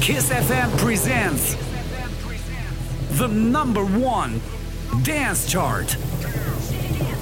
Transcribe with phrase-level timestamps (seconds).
[0.00, 1.56] Kiss FM presents
[3.18, 4.40] the number one
[5.02, 5.96] dance chart.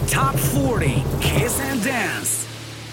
[0.09, 2.31] Top 40 Kiss and Dance.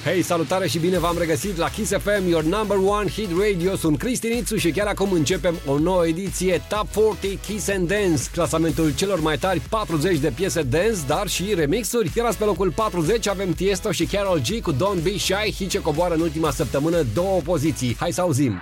[0.03, 3.75] Hei, salutare și bine v-am regăsit la Kiss FM, your number one hit radio.
[3.75, 8.23] Sunt Cristi Nițu și chiar acum începem o nouă ediție Top 40 Kiss and Dance,
[8.31, 12.11] clasamentul celor mai tari 40 de piese dance, dar și remixuri.
[12.15, 15.69] Iar azi pe locul 40 avem Tiesto și Carol G cu Don't Be Shy, hit
[15.69, 17.95] ce coboară în ultima săptămână două poziții.
[17.99, 18.61] Hai să auzim!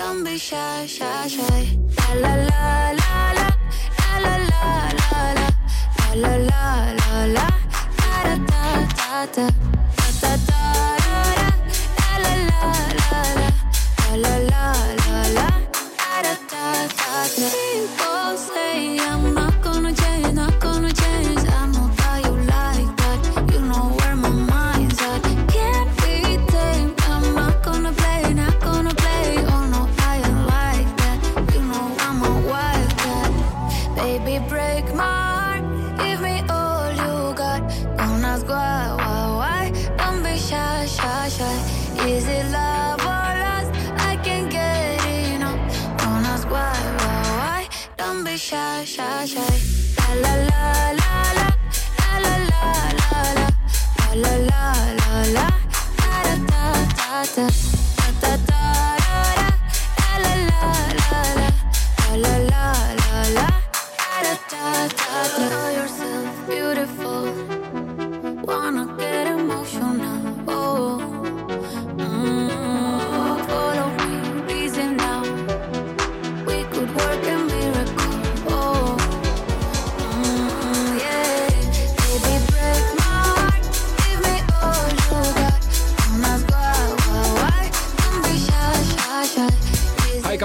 [0.00, 1.78] Don't be shy, shy, shy.
[1.98, 3.48] La la la la la.
[4.00, 4.62] La la la
[5.00, 5.48] la la.
[6.08, 6.62] La la la
[7.00, 7.46] la la.
[8.00, 8.62] Da da da
[8.96, 9.46] da da.
[9.98, 11.48] Da da da da da.
[11.98, 12.62] La la la
[13.00, 13.48] la la.
[14.00, 14.64] La la la
[15.04, 15.48] la la.
[16.00, 16.64] Da da da
[16.96, 17.18] da
[17.98, 18.09] da.
[48.50, 49.56] Shy, shy, shy.
[49.98, 51.46] La la la la la la.
[51.98, 53.48] La la la la la.
[54.22, 54.64] La la
[54.98, 55.46] la la
[55.98, 56.62] da da
[56.96, 57.69] da da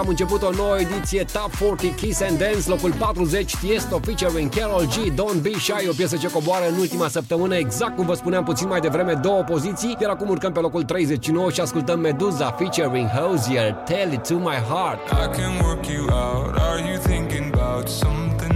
[0.06, 4.86] am început o nouă ediție Top 40 Kiss and Dance, locul 40 Tiesto featuring Carol
[4.86, 8.44] G, Don't Be Shy, o piesă ce coboară în ultima săptămână, exact cum vă spuneam
[8.44, 13.08] puțin mai devreme, două poziții, iar acum urcăm pe locul 39 și ascultăm Meduza featuring
[13.08, 15.00] Hosier, Tell It To My Heart.
[15.10, 16.56] I can work you out.
[16.58, 18.55] Are you thinking about something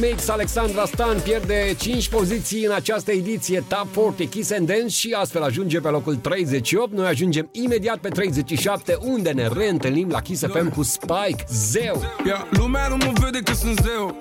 [0.00, 5.16] mix, Alexandra Stan pierde 5 poziții în această ediție Top 40 Kiss and Dance și
[5.18, 6.92] astfel ajunge pe locul 38.
[6.92, 12.02] Noi ajungem imediat pe 37, unde ne reîntâlnim la Kiss FM cu Spike Zeu.
[12.26, 14.18] Ia, lumea nu mă vede că sunt zeu.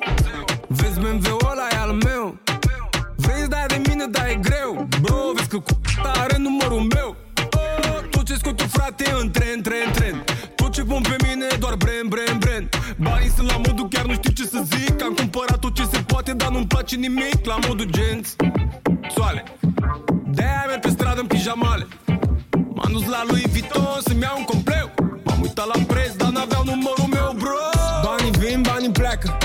[0.67, 2.37] Vezi BMW-ul ăla e al meu.
[3.15, 4.87] Vrei să dai de mine, dar e greu.
[5.01, 5.79] Bro, vezi că cu
[6.21, 7.15] are numărul meu.
[7.53, 10.23] Oh, Tot ce scot eu, frate, în tren, tren, tren.
[10.25, 10.34] Tot
[10.75, 12.65] ce pun pe mine e doar brand, brand, brand.
[12.97, 15.03] Banii sunt la modul, chiar nu știu ce să zic.
[15.03, 17.45] Am cumpărat tot ce se poate, dar nu-mi place nimic.
[17.45, 18.35] La modul genți,
[19.15, 19.43] soale.
[20.27, 21.87] De-aia merg pe stradă în pijamale.
[22.75, 24.91] M-am dus la lui Vuitton să-mi iau un compleu.
[25.23, 27.57] M-am uitat la preț, dar n-aveau numărul meu, bro.
[28.05, 29.37] Banii vin, banii pleacă.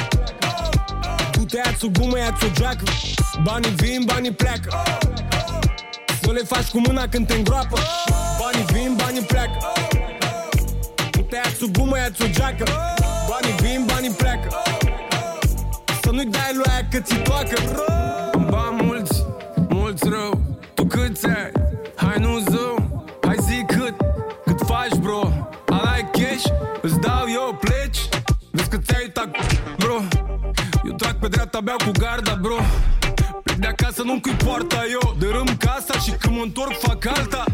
[1.33, 2.85] Tu te ia-ți o gumă, ia-ți o geacă.
[3.43, 4.69] Banii vin, banii pleacă.
[6.23, 7.79] Să le faci cu mâna când te îngroapă.
[8.41, 9.59] Banii vin, banii pleacă.
[9.91, 10.00] Tu
[11.31, 12.65] te ia-ți o gumă, ia-ți o geacă.
[13.29, 14.49] Banii vin, banii pleacă.
[16.03, 17.57] Să nu-i dai lui aia că ți toacă.
[18.35, 19.25] Am bani mulți,
[19.69, 20.41] mulți rău.
[20.75, 21.53] Tu câți ai?
[21.97, 23.95] Hai nu zoom Hai zi cât,
[24.45, 25.21] cât faci bro.
[25.69, 26.47] Ala cash,
[26.83, 28.01] îți dau eu pleci.
[28.51, 29.29] Vezi că ți-ai uitat
[29.79, 29.99] bro.
[30.85, 32.57] Eu trag pe dreapta, beau cu garda bro.
[33.43, 37.45] Plec de acasă, nu cui poarta eu Dărâm casa și când mă întorc fac alta.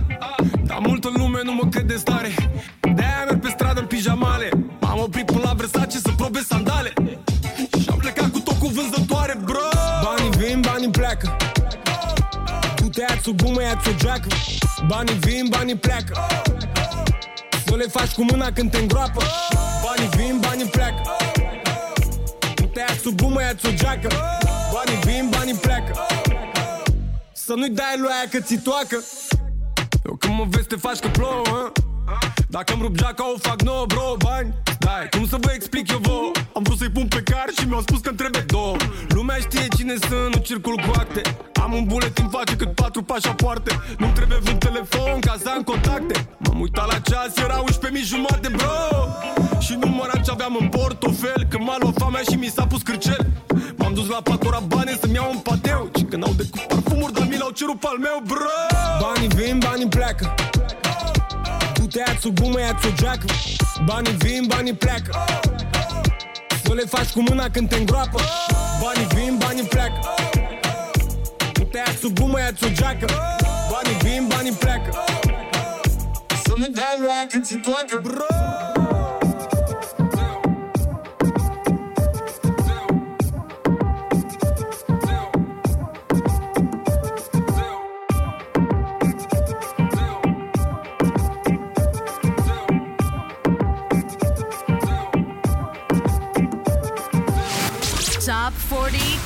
[0.64, 1.09] Dar multă
[4.16, 6.92] stradă în pijamale M-am oprit până la Versace să probe sandale.
[7.80, 9.68] Și am plecat cu tot cu vânzătoare, bro.
[10.04, 11.37] Banii vin, banii pleacă.
[12.76, 14.28] Tu te ia-ți o gumă, ia-ți o geacă.
[14.87, 16.26] Banii vin, banii pleacă.
[17.66, 19.23] Să le faci cu mâna când te îngroapă.
[19.85, 21.02] Banii vin, banii pleacă.
[22.54, 24.08] Tu te ia-ți o gumă, ia-ți o geacă.
[24.73, 25.92] Banii vin, banii pleacă.
[27.32, 28.96] Să nu-i dai lui aia că ți toacă.
[30.04, 31.73] Eu când mă vezi te faci că plouă hă?
[32.48, 34.54] Dacă îmi rup geaca o fac nouă, bro, bani.
[34.78, 36.30] Dai, cum să vă explic eu vouă?
[36.56, 38.76] Am vrut să-i pun pe car și mi-au spus că-mi trebuie două.
[39.08, 41.20] Lumea Lumea știe cine sunt, nu circul cu acte.
[41.62, 46.28] Am un buletin face cât patru pașapoarte Nu trebuie un telefon ca să am contacte.
[46.38, 48.76] M-am uitat la ceas, era 11 jumate, bro.
[49.58, 53.26] Și număram ce aveam în portofel Când m-a luat famea și mi s-a pus cârcel.
[53.76, 55.90] M-am dus la Pacora bani să-mi iau un pateu.
[55.96, 58.56] Și când au decât parfumuri, dar mi l-au cerut al meu, bro.
[59.00, 60.34] Banii vin, banii pleacă
[61.96, 63.26] Du-te ia-ți o gumă, ia-ți o geacă
[63.84, 65.24] Banii vin, banii pleacă.
[66.64, 68.20] Să le faci cu mâna când te îngroapă.
[68.82, 69.98] Banii vin, banii pleacă.
[71.52, 73.06] Du-te ia-ți o gumă, ia-ți o geacă
[73.70, 75.04] Banii vin, banii pleacă.
[76.44, 78.75] Să le dai la când ți toacă, bro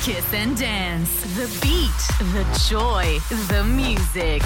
[0.01, 1.11] Kiss and Dance.
[1.35, 2.01] The beat,
[2.33, 4.41] the joy, the music.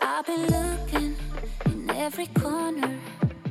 [0.00, 1.16] I've been looking
[1.66, 2.98] in every corner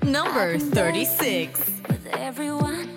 [0.01, 1.59] Number 36.
[1.89, 2.92] with everyone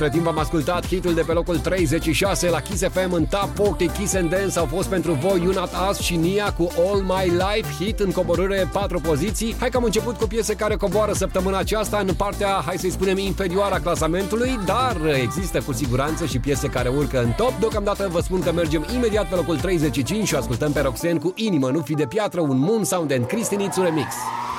[0.00, 3.90] între timp am ascultat hitul de pe locul 36 la Kiss FM în Top 40
[3.96, 7.30] Kiss and Dance au fost pentru voi You Not Us și Nia cu All My
[7.30, 9.54] Life, hit în coborâre 4 poziții.
[9.58, 13.18] Hai că am început cu piese care coboară săptămâna aceasta în partea, hai să-i spunem,
[13.18, 17.58] inferioară a clasamentului, dar există cu siguranță și piese care urcă în top.
[17.58, 21.70] Deocamdată vă spun că mergem imediat pe locul 35 și ascultăm pe Roxanne cu Inimă,
[21.70, 24.06] nu fi de piatră, un Moon Sound and Cristinițu remix.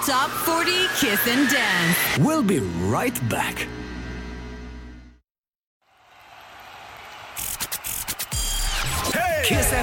[0.06, 1.98] Top 40 Kiss and Dance.
[2.28, 2.62] We'll be
[3.00, 3.79] right back.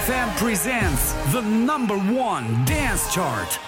[0.07, 3.59] FM presents the number one dance chart.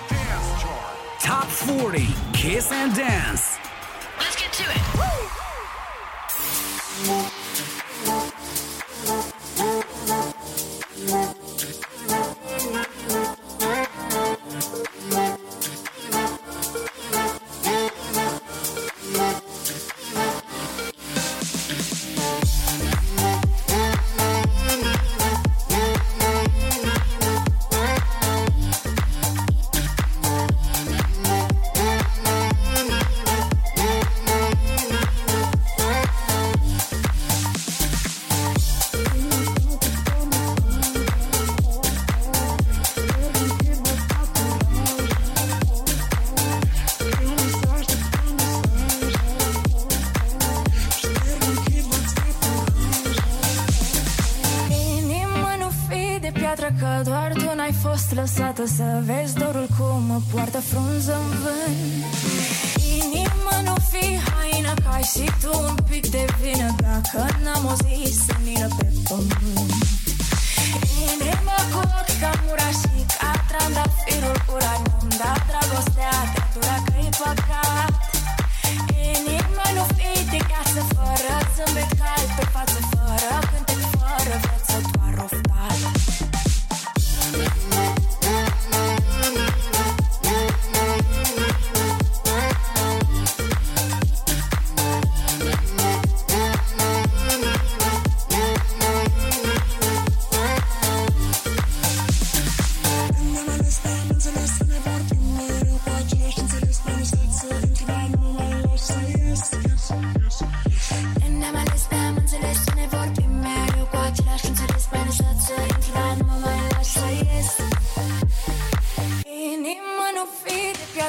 [1.19, 3.59] Top 40 Kiss and Dance.
[4.21, 5.09] Let's get to it.
[9.09, 9.38] die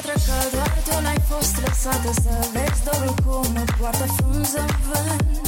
[0.02, 4.76] piatră că doar tu n-ai fost lăsată Să vezi dorul cum nu poartă frunză în
[4.88, 5.48] vânt.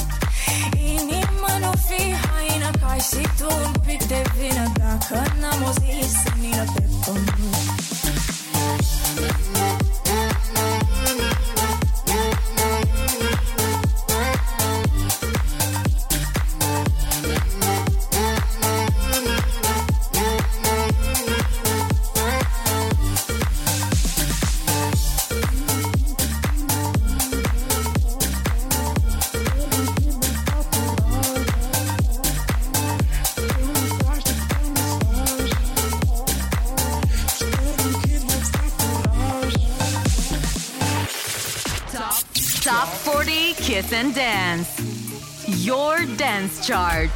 [0.96, 5.72] Inima nu fi haină Că ai și tu un pic de vină Dacă n-am o
[5.72, 7.72] zi senină pe pământ.
[46.06, 47.11] Dance Chart.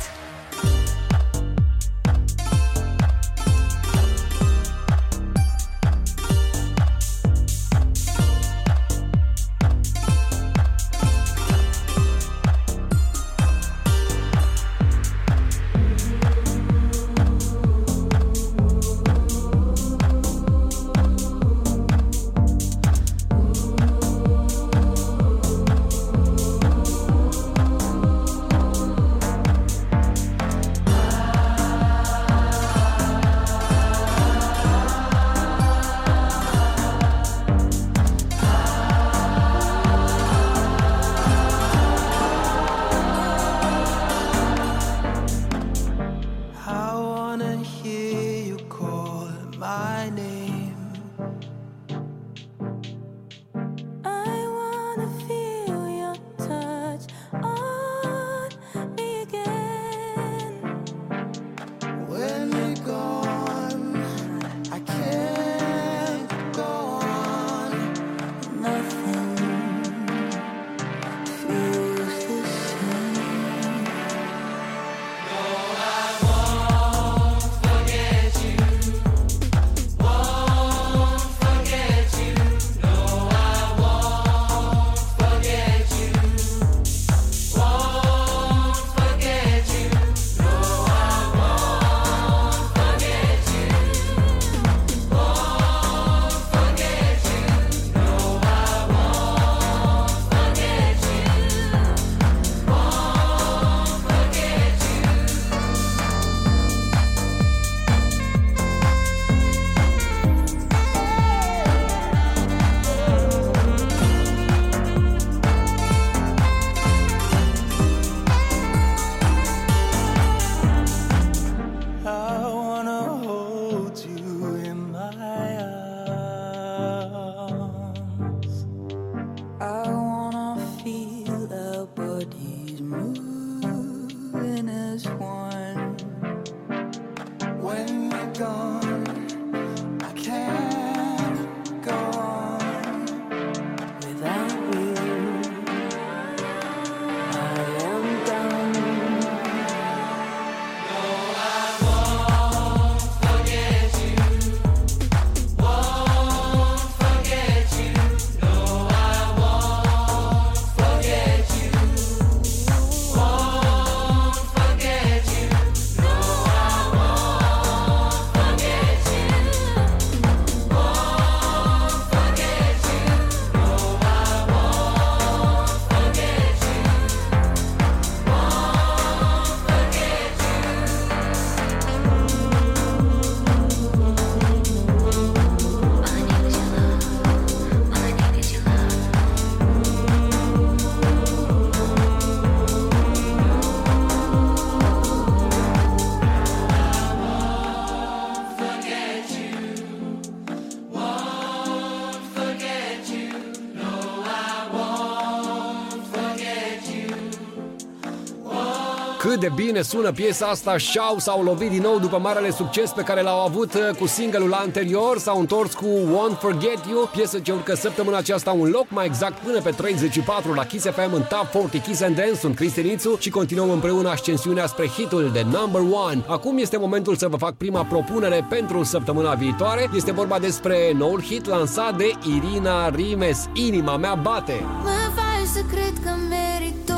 [209.76, 213.46] bine sună piesa asta, Show s-au lovit din nou după marele succes pe care l-au
[213.46, 218.18] avut uh, cu singelul anterior, s-au întors cu Won't Forget You, piesă ce urcă săptămâna
[218.18, 222.02] aceasta un loc mai exact până pe 34 la Kiss FM în Top 40 Kiss
[222.02, 226.24] and Dance, sunt Cristi și continuăm împreună ascensiunea spre hitul de number one.
[226.28, 229.90] Acum este momentul să vă fac prima propunere pentru săptămâna viitoare.
[229.96, 234.66] Este vorba despre noul hit lansat de Irina Rimes, Inima mea bate.
[234.84, 236.95] Mă faci să cred că merit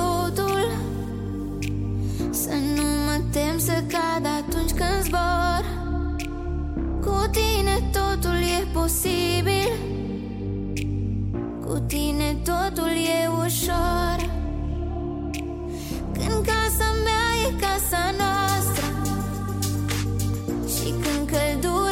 [2.48, 5.64] să nu mă tem să cad atunci când zbor.
[7.02, 9.72] Cu tine totul e posibil.
[11.66, 14.30] Cu tine totul e ușor.
[16.14, 18.86] Când casa mea e casa noastră
[20.76, 21.87] Și când căldura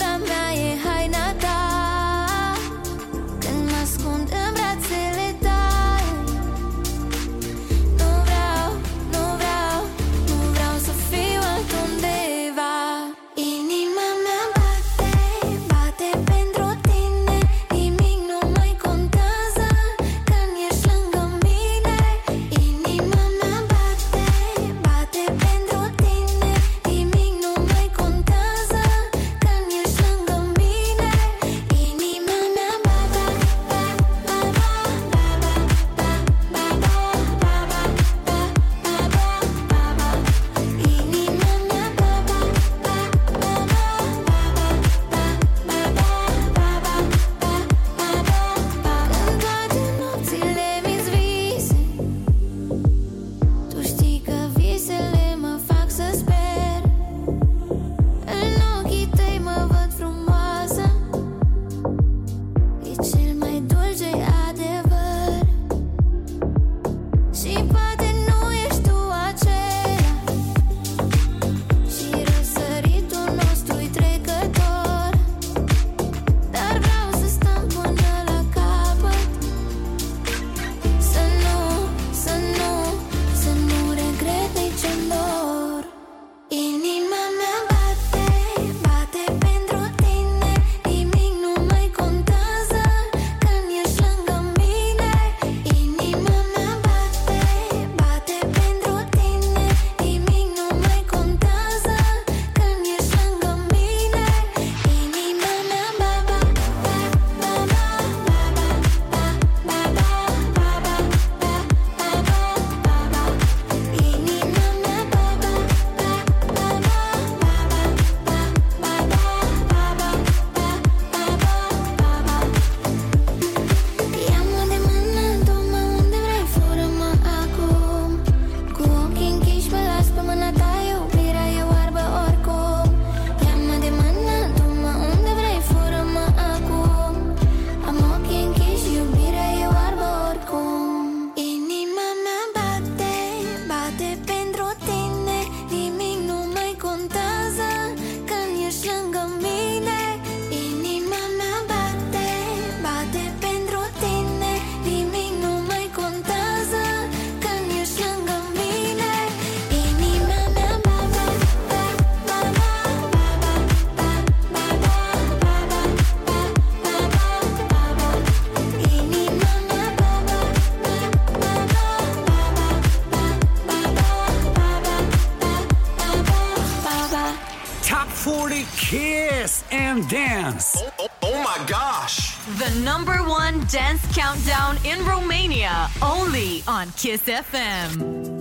[182.65, 188.34] the number one dance countdown in Romania, only on Kiss FM.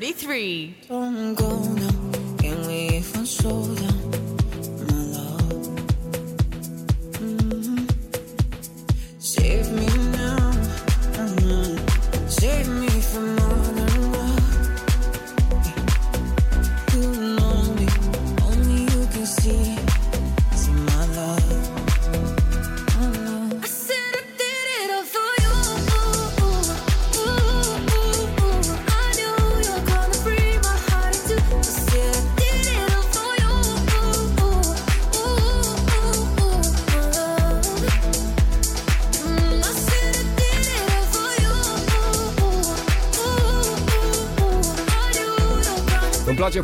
[0.00, 0.74] 33.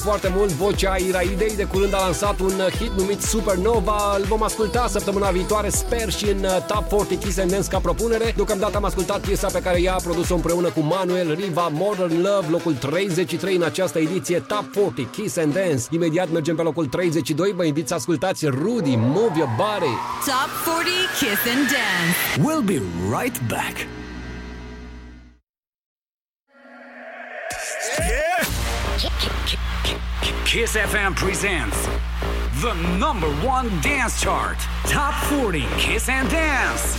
[0.01, 4.17] Foarte mult vocea Iraidei, de curând a lansat un hit numit Supernova.
[4.17, 7.79] Îl vom asculta săptămâna viitoare, sper și în uh, Top 40 Kiss and Dance ca
[7.79, 8.33] propunere.
[8.37, 12.47] Deocamdată am ascultat piesa pe care ea a produs-o împreună cu Manuel Riva, Modern Love,
[12.51, 15.83] locul 33 în această ediție Top 40 Kiss and Dance.
[15.91, 19.95] Imediat mergem pe locul 32, vă invit să ascultați Rudy, Move Your Body.
[20.27, 22.19] Top 40 Kiss and Dance.
[22.47, 22.83] We'll be
[23.19, 24.00] right back.
[30.51, 31.87] Kiss FM presents
[32.61, 34.59] the number one dance chart.
[34.83, 36.99] Top 40 Kiss and Dance.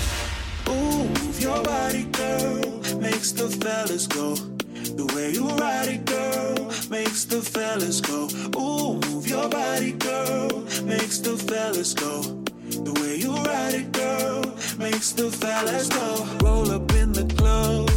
[0.69, 2.61] Ooh, move your body, girl,
[3.01, 4.35] makes the fellas go.
[4.35, 8.29] The way you ride it, girl, makes the fellas go.
[8.57, 12.21] Ooh, move your body, girl, makes the fellas go.
[12.69, 14.45] The way you ride it, girl,
[14.77, 16.25] makes the fellas go.
[16.41, 17.89] Roll up in the club,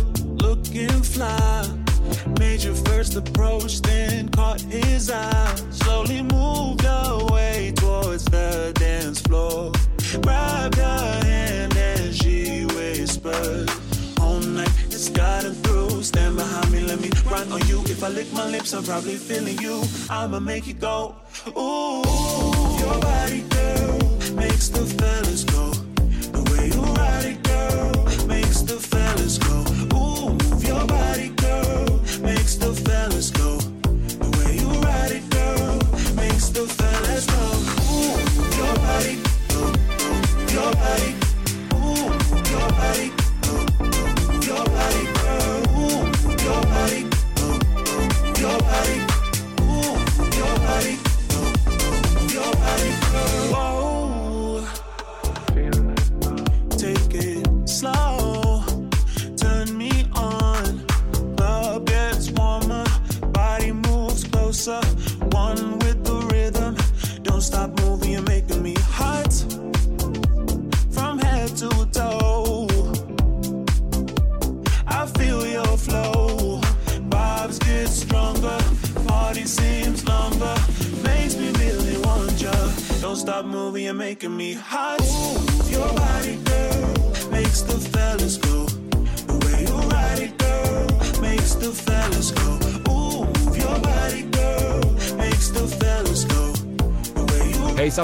[0.43, 1.71] looking fly.
[2.41, 4.29] Made your first approach, then
[17.55, 17.81] on you.
[17.87, 19.83] If I lick my lips, I'm probably feeling you.
[20.11, 21.15] I'ma make it go.
[21.57, 22.03] Ooh,
[22.81, 23.43] your body,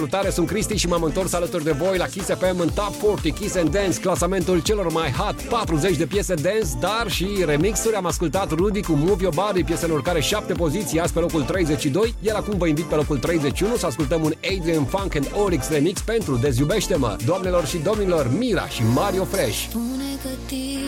[0.01, 3.35] salutare, sunt Cristi și m-am întors alături de voi la Kiss FM în Top 40
[3.39, 7.95] Kiss and Dance, clasamentul celor mai hot 40 de piese dance, dar și remixuri.
[7.95, 11.43] Am ascultat Rudy cu Move Your Body, piesă în urcare 7 poziții, azi pe locul
[11.43, 15.69] 32, iar acum vă invit pe locul 31 să ascultăm un Adrian Funk and Oryx
[15.69, 17.17] remix pentru Deziubește-mă.
[17.27, 19.67] Doamnelor și domnilor, Mira și Mario Fresh.
[19.69, 20.80] Spune că timpul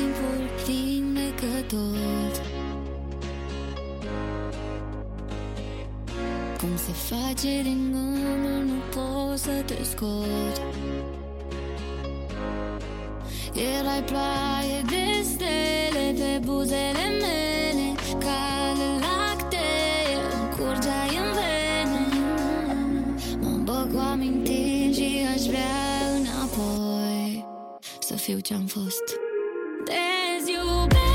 [6.86, 10.56] se face din gândul, nu poți să te scot.
[13.54, 20.16] Erai ploaie de stele pe buzele mele Cale lactee,
[20.56, 22.04] curgeai în vene.
[23.40, 25.80] Mă îmbăc cu amintiri și aș vrea
[26.16, 27.46] înapoi
[28.00, 29.04] Să fiu ce-am fost.
[29.84, 31.11] Deziubește-mă,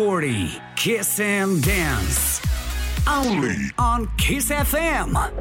[0.00, 2.40] 40 Kiss and Dance.
[3.06, 5.39] Only on Kiss FM.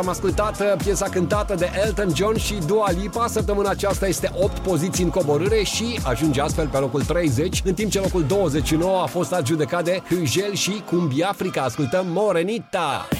[0.00, 3.26] am ascultat uh, piesa cântată de Elton John și Dua Lipa.
[3.26, 7.90] Săptămâna aceasta este 8 poziții în coborâre și ajunge astfel pe locul 30, în timp
[7.90, 11.62] ce locul 29 a fost adjudecat de Hugel și Cumbia Africa.
[11.62, 13.06] Ascultăm Morenita!
[13.10, 13.19] Morenita!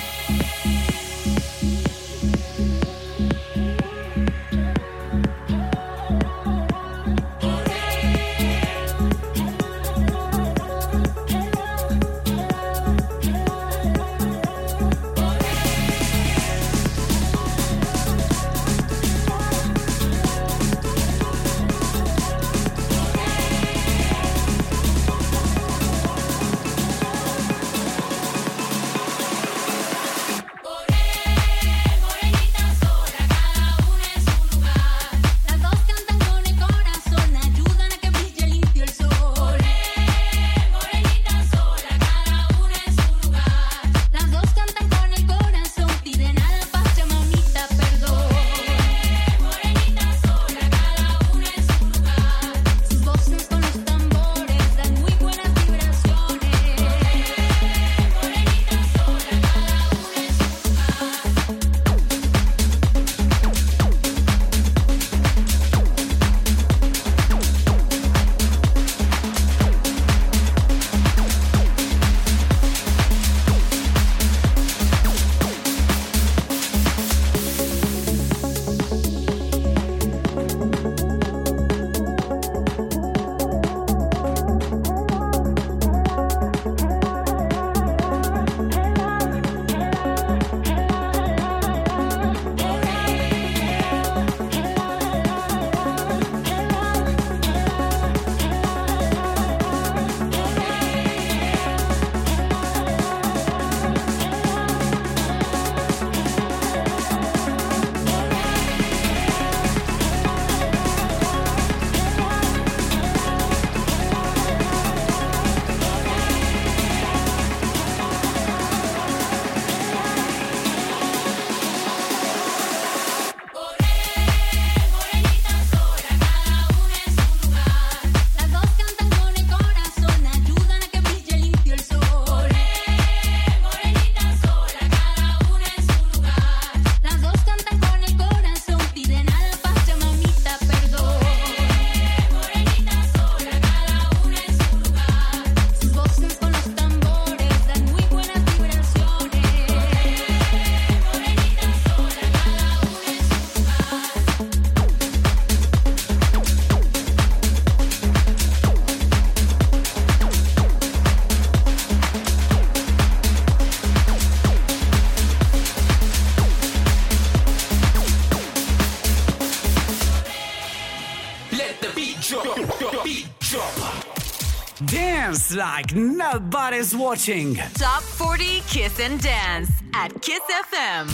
[175.55, 177.57] Like nobody's watching.
[177.75, 180.41] Top 40 Kiss and Dance at Kiss
[180.71, 181.09] FM.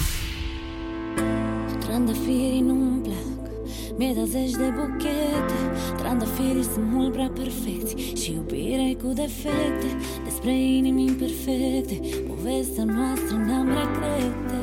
[1.80, 3.50] Trandafirii nu-mi plac,
[3.98, 5.54] mi-e dat zeci de buchete
[5.96, 13.68] Trandafirii sunt mult prea perfecti și iubire cu defecte Despre inimi imperfecte, povestea noastră n-am
[13.68, 14.60] regrete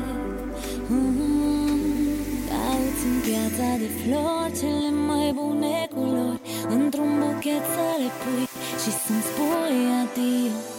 [0.90, 1.64] mm-hmm.
[2.48, 8.53] Cauți în piața de flori cele mai bune culori Într-un buchet să le pui
[8.84, 10.73] ci sono spogliatio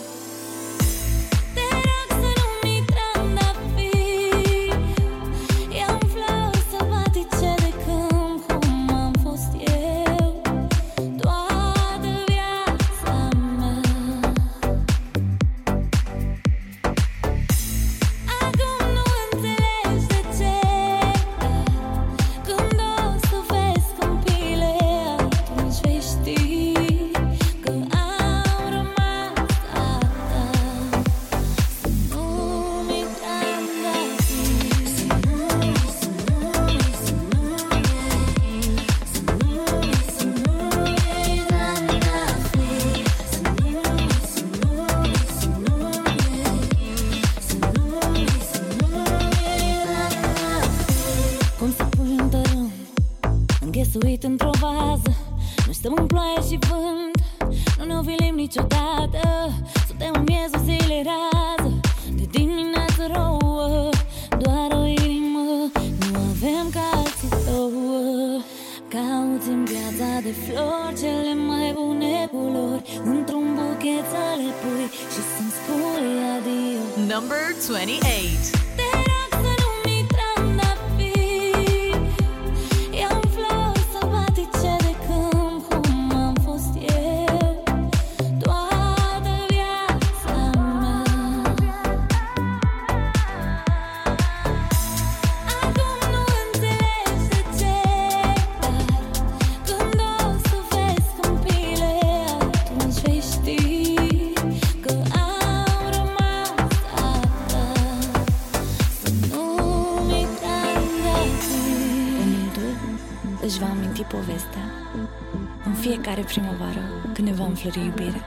[117.56, 118.22] înflori iubire.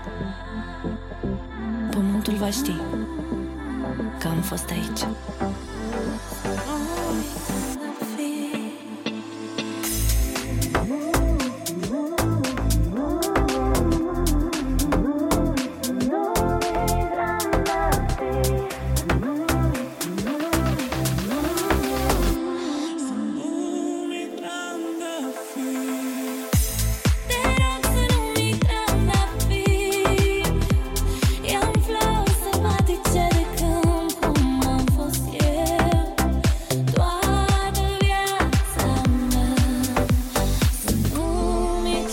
[1.90, 2.72] Pământul va ști
[4.18, 5.00] că am fost aici.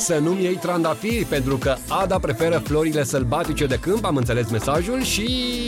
[0.05, 5.03] să nu-mi iei trandafiri, pentru că Ada preferă florile sălbatice de câmp, am înțeles mesajul
[5.03, 5.27] și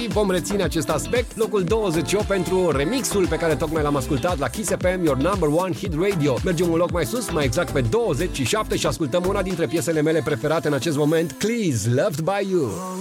[0.10, 1.38] vom reține acest aspect.
[1.38, 5.74] Locul 28 pentru remixul pe care tocmai l-am ascultat la Kiss FM, Your Number One
[5.74, 6.38] Hit Radio.
[6.44, 10.22] Mergem un loc mai sus, mai exact pe 27 și ascultăm una dintre piesele mele
[10.24, 12.97] preferate în acest moment, Please, Loved By You.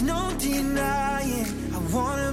[0.00, 2.29] There's no denying I wanna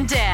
[0.00, 0.29] and.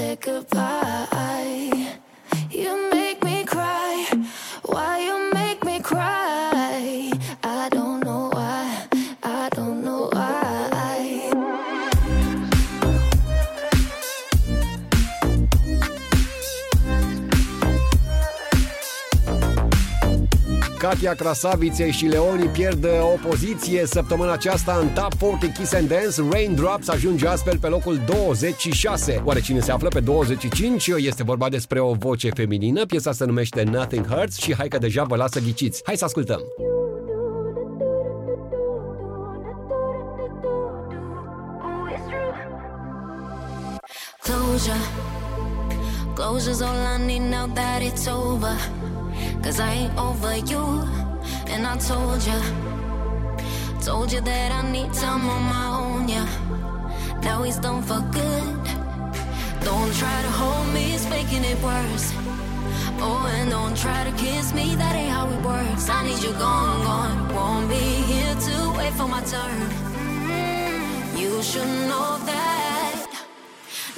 [0.00, 1.98] Said goodbye.
[2.50, 2.89] You
[20.90, 26.22] Katia Krasavițe și Leoni pierd o poziție săptămâna aceasta în Top 40 Kiss and Dance.
[26.30, 29.22] Raindrops ajunge astfel pe locul 26.
[29.24, 30.86] Oare cine se află pe 25?
[30.86, 32.86] Este vorba despre o voce feminină.
[32.86, 35.82] Piesa se numește Nothing Hurts și hai că deja vă lasă ghiciți.
[35.84, 36.40] Hai să ascultăm!
[44.22, 44.76] Closure.
[46.14, 48.79] Closure's all I need now that it's over.
[49.42, 50.64] Cause I ain't over you.
[51.46, 52.40] And I told ya.
[53.82, 56.28] Told you that I need time on my own, yeah.
[57.22, 58.64] Now he's done for good.
[59.64, 62.12] Don't try to hold me, it's making it worse.
[63.02, 65.88] Oh, and don't try to kiss me, that ain't how it works.
[65.88, 67.34] I need you gone, gone.
[67.34, 69.60] Won't be here to wait for my turn.
[69.96, 73.09] Mm, you should know that.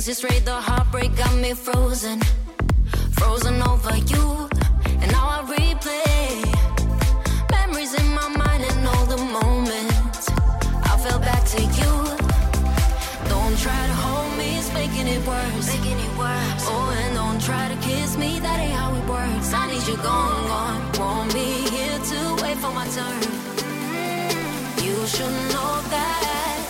[0.00, 2.20] See straight, the heartbreak got me frozen.
[3.18, 4.48] Frozen over you,
[5.02, 6.40] and now I replay
[7.50, 10.30] memories in my mind and all the moments
[10.90, 11.92] I fell back to you.
[13.28, 15.66] Don't try to hold me, it's making it worse.
[15.76, 16.64] Making it worse.
[16.72, 19.52] Oh, and don't try to kiss me, that ain't how it works.
[19.52, 20.80] I need you gone, gone.
[20.98, 23.20] Won't be here to wait for my turn.
[24.82, 26.69] You should know that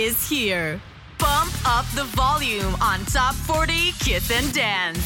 [0.00, 0.80] is here.
[1.18, 5.00] Bump up the volume on Top 40 Kiss and Dance.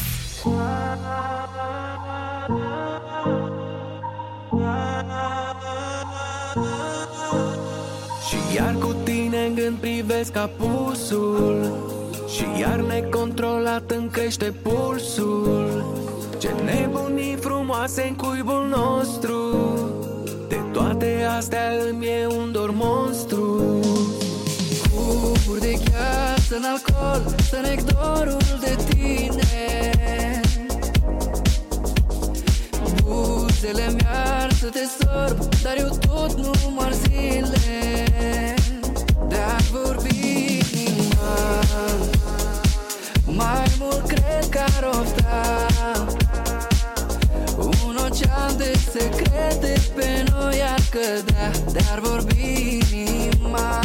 [8.27, 11.77] Și iar cu tine în gând privesc apusul
[12.27, 15.85] Și iar necontrolat îmi crește pulsul
[16.37, 19.37] Ce nebunii frumoase în cuibul nostru
[20.47, 23.79] De toate astea îmi e un dor monstru
[25.45, 30.41] Cuburi de gheață în alcool Să nec dorul de tine.
[33.03, 38.05] Buzele mi-ar să te sorb Dar eu tot nu mă zile
[39.27, 41.59] De-ar vorbi inima
[43.25, 45.65] Mai mult cred că ar ofta
[47.57, 53.81] Un ocean de secrete pe noi ar cădea De-ar vorbi inima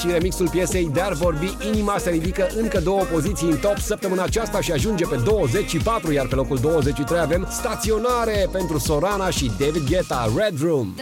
[0.00, 4.60] și remixul piesei Dar vorbi inima se ridică încă două poziții în top săptămâna aceasta
[4.60, 10.32] și ajunge pe 24, iar pe locul 23 avem staționare pentru Sorana și David Guetta,
[10.36, 10.94] Red Room.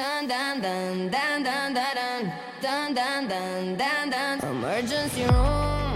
[4.50, 5.88] Emergency room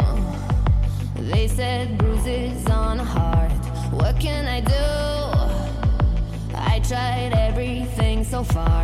[1.30, 4.88] They said bruises on heart What can I do?
[6.74, 8.81] I tried everything so far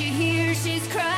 [0.00, 1.15] you hear she's crying?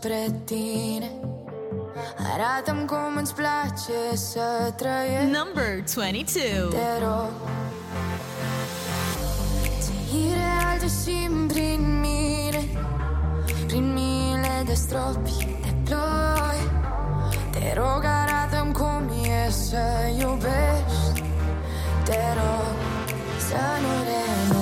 [0.00, 1.10] spre tine.
[2.34, 7.32] Arată-mi cum îți place să trăiesc Number 22 Te rog.
[9.80, 10.36] Ție
[10.70, 12.62] altă simt prin mine
[13.66, 16.60] Prin mile de stropi de ploi.
[17.50, 19.08] Te rog arată-mi cum
[19.46, 19.84] e să
[20.18, 21.22] iubești.
[22.04, 22.76] Te rog
[23.38, 24.57] să nu renunți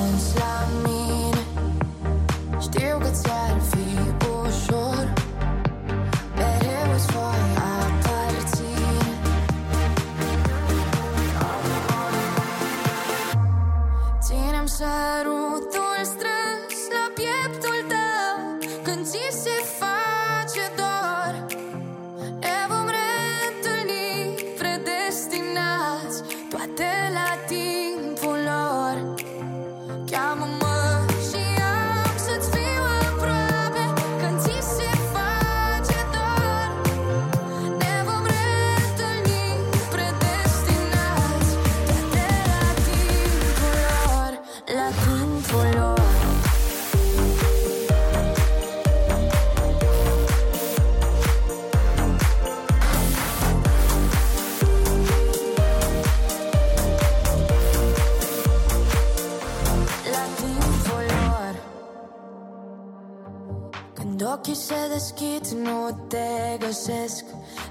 [64.67, 67.25] se deschid, nu te găsesc.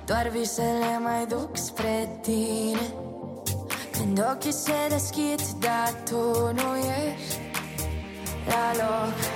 [0.06, 2.93] Doar visele mai duc spre tine.
[3.91, 6.22] Când ochii se deschid, dar tu
[6.54, 7.39] nu ești
[8.48, 9.35] la loc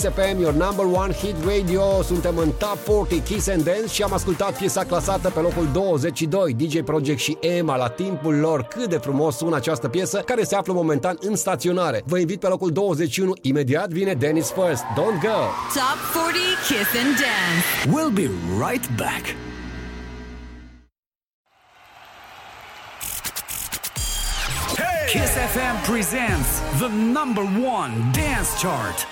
[0.00, 4.02] Kiss FM, your number one hit radio, suntem în Top 40 Kiss and Dance și
[4.02, 8.62] am ascultat piesa clasată pe locul 22, DJ Project și Emma la timpul lor.
[8.62, 12.02] Cât de frumos sună această piesă, care se află momentan în staționare.
[12.06, 14.82] Vă invit pe locul 21, imediat vine Dennis First.
[14.82, 15.38] Don't go!
[15.74, 17.66] Top 40 Kiss and Dance.
[17.94, 18.30] We'll be
[18.68, 19.36] right back.
[25.10, 29.04] Kiss FM presents the number one dance chart.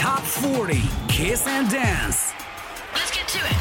[0.00, 2.32] Top 40 Kiss and Dance.
[2.94, 3.56] Let's get to it.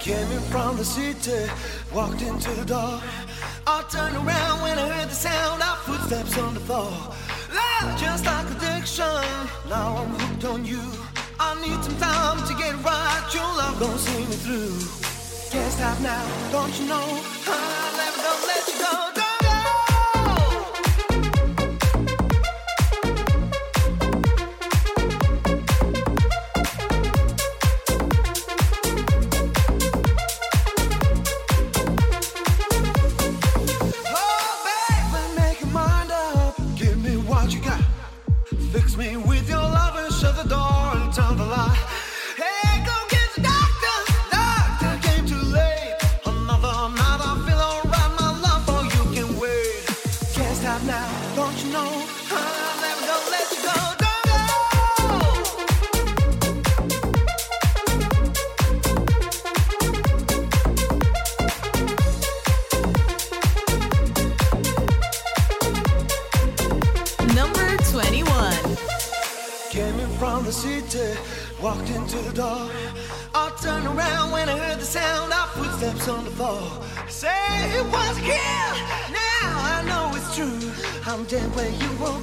[0.00, 1.50] Came in from the city,
[1.94, 3.00] walked into the door.
[3.66, 6.92] I turned around when I heard the sound of footsteps on the floor.
[7.54, 9.06] Love, just like addiction,
[9.70, 10.82] now I'm hooked on you.
[11.38, 15.09] I need some time to get right, your love gon' see me through.
[15.50, 17.22] Can't stop now, don't you know?
[17.48, 19.09] I'll never gonna let you go.
[81.54, 82.19] Where you walk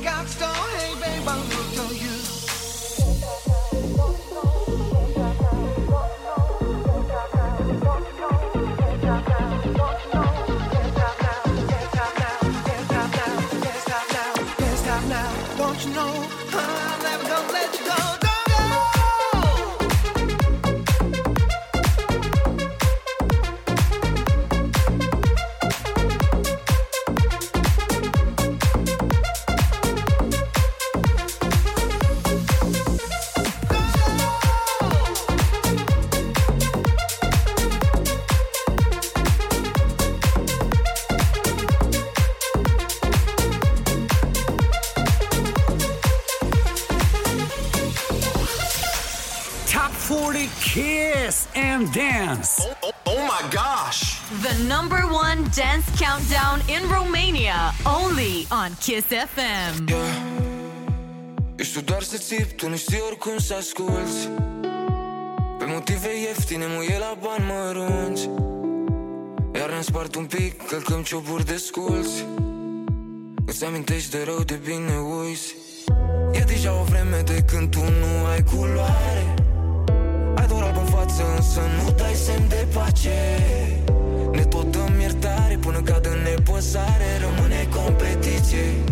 [56.17, 59.87] countdown in Romania, only on Kiss FM.
[59.87, 60.25] Yeah.
[61.57, 64.29] Eu știu doar să țip, tu nu știi oricum să asculti
[65.57, 68.29] Pe motive ieftine, muie la bani mărunți.
[69.55, 72.25] Iar ne spart un pic, călcăm cioburi de sculți.
[73.45, 75.55] Îți amintești de rău, de bine uiți.
[76.31, 79.33] E deja o vreme de când tu nu ai culoare.
[80.35, 83.37] Ai doar apă față, însă nu dai semn de pace.
[84.31, 86.06] Ne tot dăm iertare până cade
[86.57, 88.86] în sare Rămâne competiție.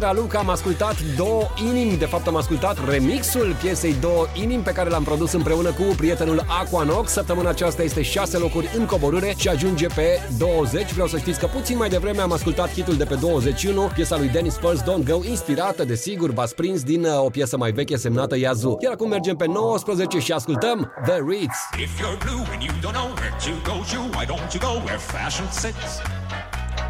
[0.00, 4.88] Raluca am ascultat Două Inimi, de fapt am ascultat remixul piesei Două Inimi pe care
[4.88, 7.10] l-am produs împreună cu prietenul Aquanox.
[7.10, 10.92] Săptămâna aceasta este 6 locuri în coborâre și ajunge pe 20.
[10.92, 14.28] Vreau să știți că puțin mai devreme am ascultat hitul de pe 21, piesa lui
[14.28, 18.38] Dennis First Don't Go, inspirată, desigur, v-ați prins din uh, o piesă mai veche semnată
[18.38, 18.76] Yazoo.
[18.80, 21.58] Iar acum mergem pe 19 și ascultăm The Reeds.
[21.78, 24.72] If you're blue and you don't know where to go, you, why don't you go
[24.84, 26.00] where fashion sits?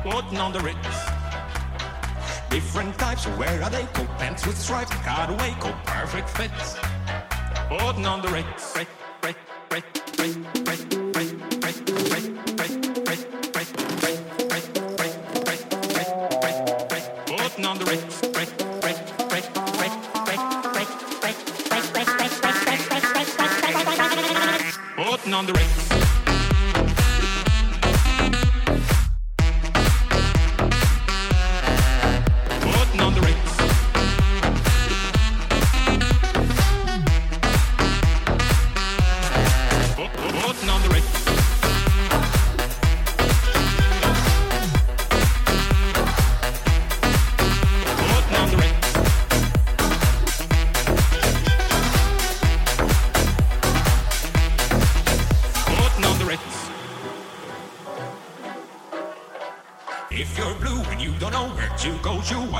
[0.02, 0.99] Putting on the Ritz.
[2.51, 3.86] Different types, where are they?
[3.94, 6.76] Cool pants with stripes, cardaway, cool perfect fits.
[7.68, 8.44] Putting on the rate,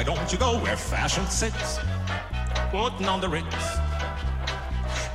[0.01, 1.78] Why don't you go where fashion sits?
[2.70, 3.44] Putting on the Ritz.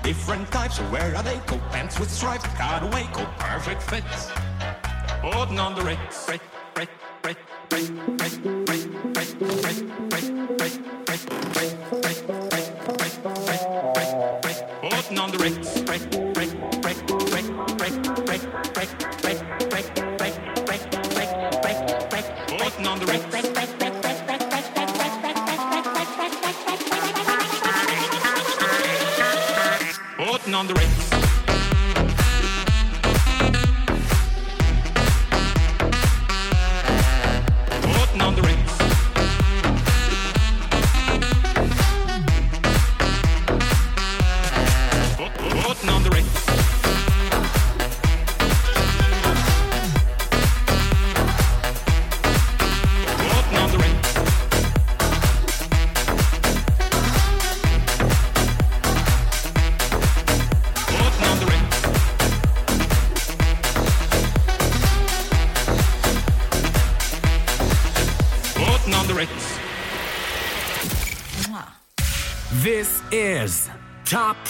[0.03, 1.37] Different types, where are they?
[1.47, 4.29] Coat pants with stripes, cutaway, coat perfect fits.
[5.23, 6.29] Putting on the Ritz.
[6.29, 6.43] Ritz,
[6.77, 6.91] Ritz,
[7.23, 7.39] Ritz,
[7.71, 7.89] Ritz,
[8.19, 8.85] Ritz, Ritz,
[9.17, 14.13] Ritz, Ritz, Ritz, Ritz, Ritz, Ritz, Ritz, Ritz, Ritz, Ritz, Ritz,
[14.45, 14.61] Ritz.
[14.83, 15.81] Putting on the Ritz.
[15.89, 16.05] Ritz,
[16.37, 16.53] Ritz,
[16.85, 18.45] Ritz, Ritz, Ritz, Ritz, Ritz,
[18.77, 21.33] Ritz, Ritz, Ritz, Ritz, Ritz,
[21.65, 22.29] Ritz, Ritz.
[22.61, 23.34] Putting on the Ritz.
[30.45, 31.44] Putting on the Ritz.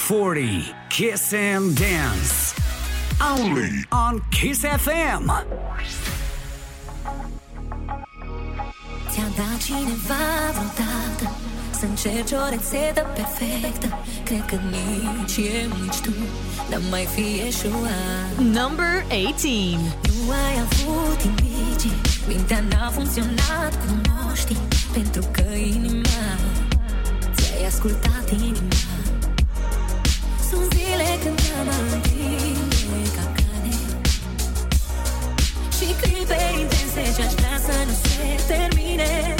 [0.06, 2.53] 40 Kiss and Dance.
[3.19, 5.32] Only on Kiss FM.
[9.11, 11.36] Ți-a dat cineva vreodată
[11.80, 13.88] Să încerci o rețetă perfectă
[14.23, 16.11] Cred că nici eu, nici tu
[16.69, 19.80] N-am mai fi eșuat Number 18.
[20.07, 21.95] Nu ai avut indicii
[22.27, 24.02] Mintea n-a funcționat cum
[24.32, 24.57] o știi
[24.94, 26.23] Pentru că inima
[27.36, 28.95] Ți-ai ascultat inima Sunt zile
[31.24, 33.76] când am întâlnire ca cane
[35.78, 39.36] Și clipe intense ce-aș vrea să nu se termine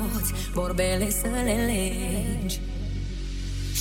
[0.00, 2.60] poți Vorbele să le legi.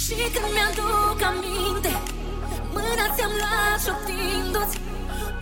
[0.04, 1.94] Și când mi-aduc aminte
[2.74, 4.78] Mâna ți-am luat șoptindu-ți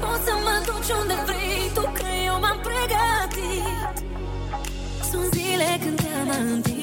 [0.02, 3.94] Poți să mă duci unde vrei Tu că eu m-am pregătit.
[5.10, 6.79] Sunt zile când te-am întinde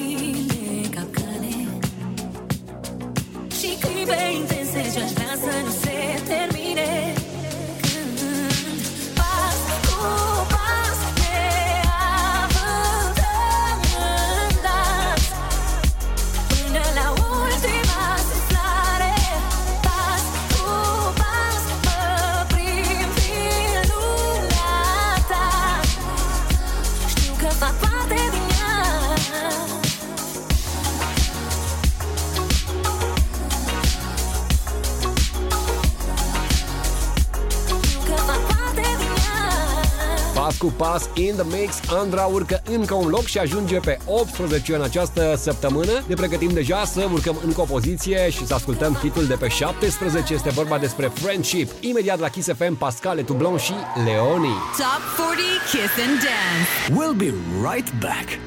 [41.17, 46.03] in the mix, Andra urcă încă un loc și ajunge pe 18 în această săptămână.
[46.07, 50.33] Ne pregătim deja să urcăm încă o poziție și să ascultăm hitul de pe 17.
[50.33, 51.71] Este vorba despre Friendship.
[51.79, 53.73] Imediat la Kiss FM, Pascale Tublon și
[54.05, 54.53] Leoni.
[54.77, 56.69] Top 40 Kiss and Dance.
[56.99, 57.33] We'll be
[57.71, 58.39] right back.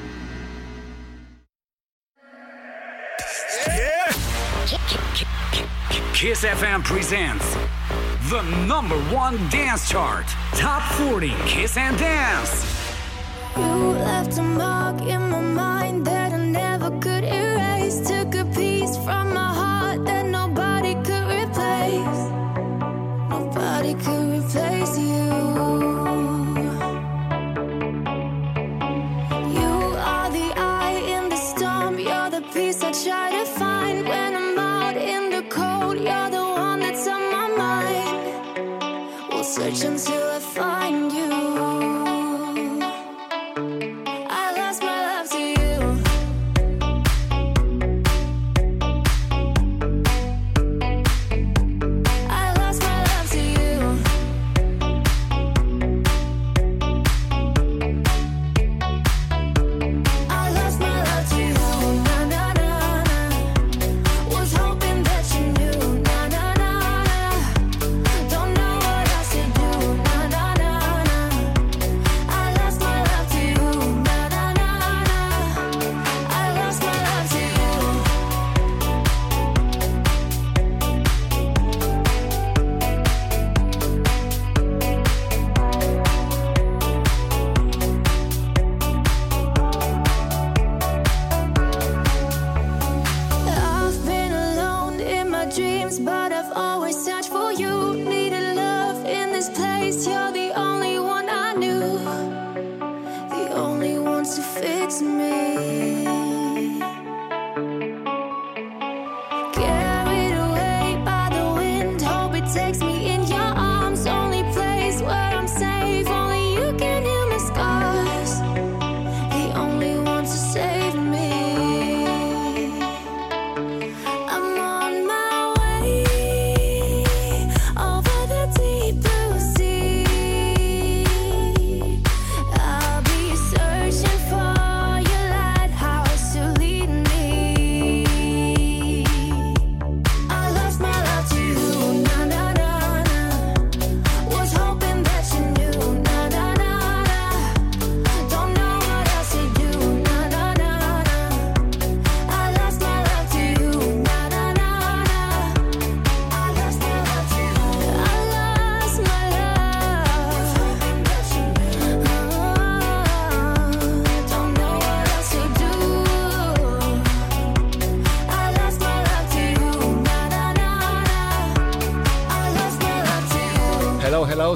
[6.13, 7.45] Kiss FM presents
[8.31, 10.25] the number one dance chart.
[10.53, 12.65] Top 40 Kiss and Dance.
[13.57, 15.20] You left a mark in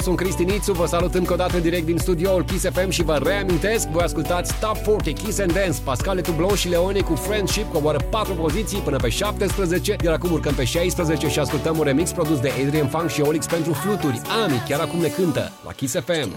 [0.05, 3.19] sunt Cristi Nițu, vă salut încă o dată direct din studioul Kiss FM și vă
[3.23, 7.97] reamintesc, voi ascultați Top 40 Kiss and Dance, Pascale Tublou și Leone cu Friendship, coboară
[8.09, 12.39] 4 poziții până pe 17, iar acum urcăm pe 16 și ascultăm un remix produs
[12.39, 14.21] de Adrian Funk și Olix pentru fluturi.
[14.43, 16.29] Ami, chiar acum ne cântă la Kiss FM.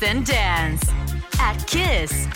[0.00, 0.88] And Dance.
[1.40, 2.27] At KISS.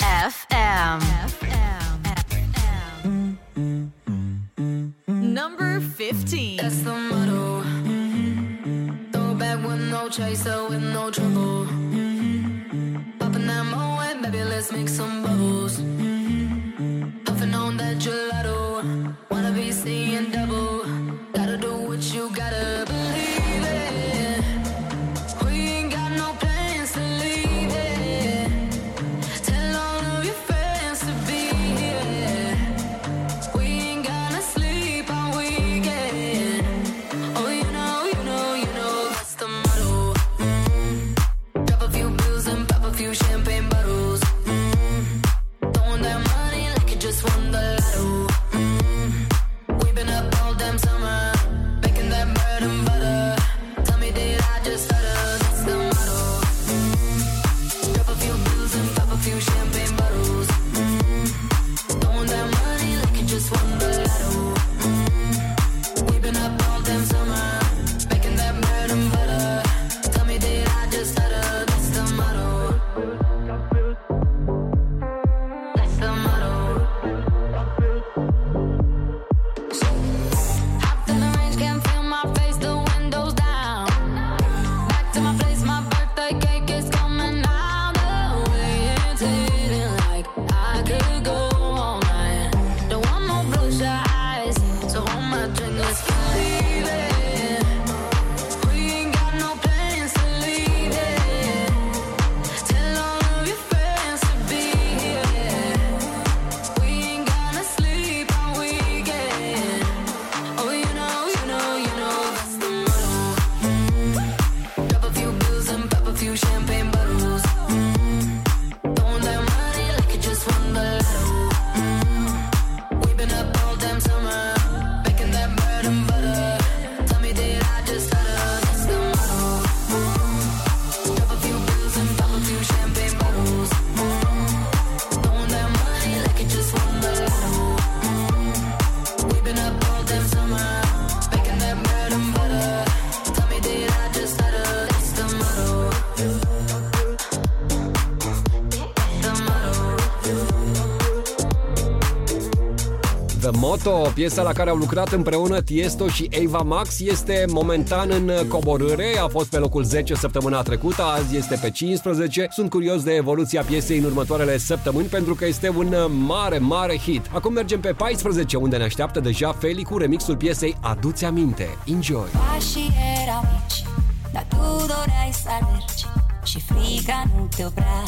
[153.85, 159.19] Moto, piesa la care au lucrat împreună Tiesto și Eva Max, este momentan în coborâre,
[159.23, 162.47] a fost pe locul 10 săptămâna trecută, azi este pe 15.
[162.51, 165.97] Sunt curios de evoluția piesei în următoarele săptămâni pentru că este un
[166.27, 167.31] mare, mare hit.
[167.33, 171.69] Acum mergem pe 14, unde ne așteaptă deja Feli cu remixul piesei Aduți aminte.
[171.87, 172.29] Enjoy!
[172.53, 172.93] Pașii
[173.23, 173.85] erau mici,
[174.33, 176.07] dar tu doreai să alergi
[176.45, 178.03] și frica nu te oprea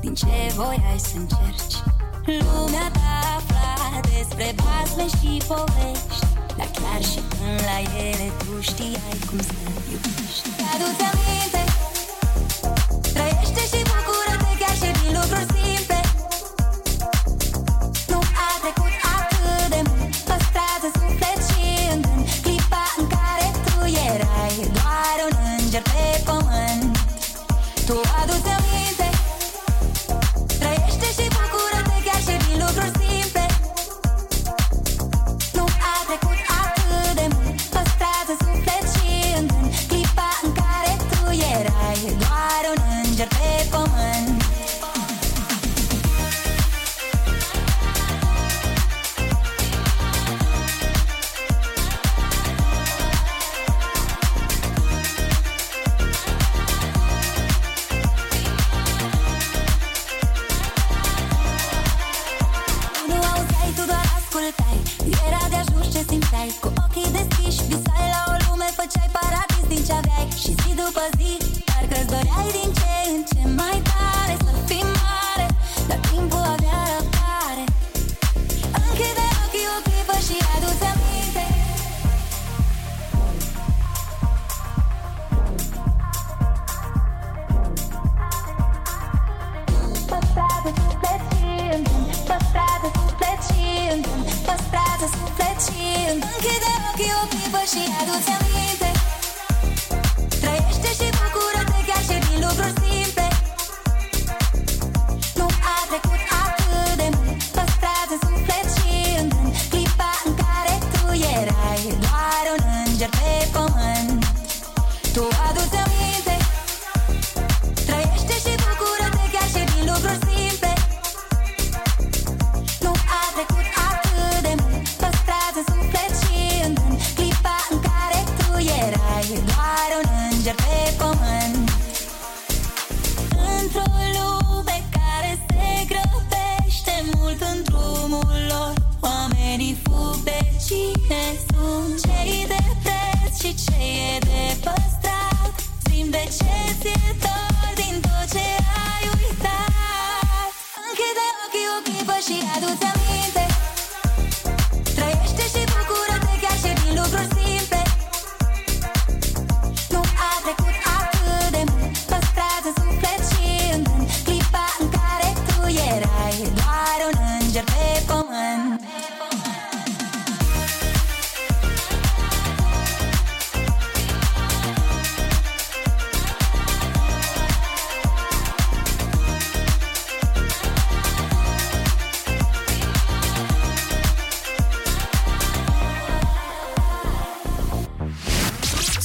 [0.00, 1.95] din ce voiai să încerci.
[2.26, 6.26] Lumea ta afla despre basme și povești
[6.56, 7.78] Dar chiar și când la
[8.08, 9.54] ele tu știai cum să
[9.90, 10.48] iubești.
[10.56, 11.75] Te aduți aminte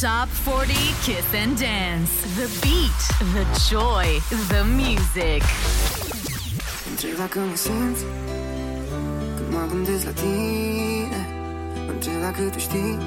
[0.01, 0.73] Top 40
[1.03, 2.09] Kiss and Dance.
[2.35, 3.01] The beat,
[3.35, 4.19] the joy,
[4.49, 5.43] the music.
[6.89, 8.01] Entrega como siento,
[9.37, 11.27] cum acum des la tine.
[11.89, 12.97] Entrega cât tu știi,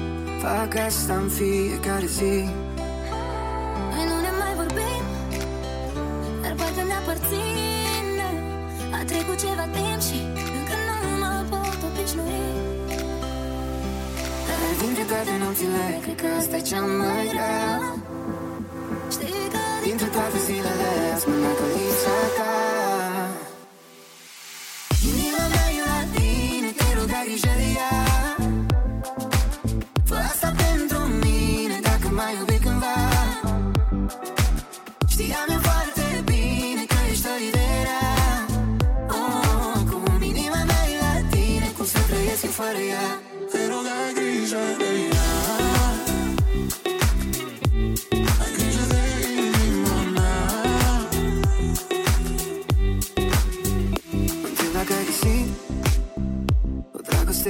[0.41, 2.64] fac asta în fiecare zi.
[15.55, 17.79] Антилайк, река стача моря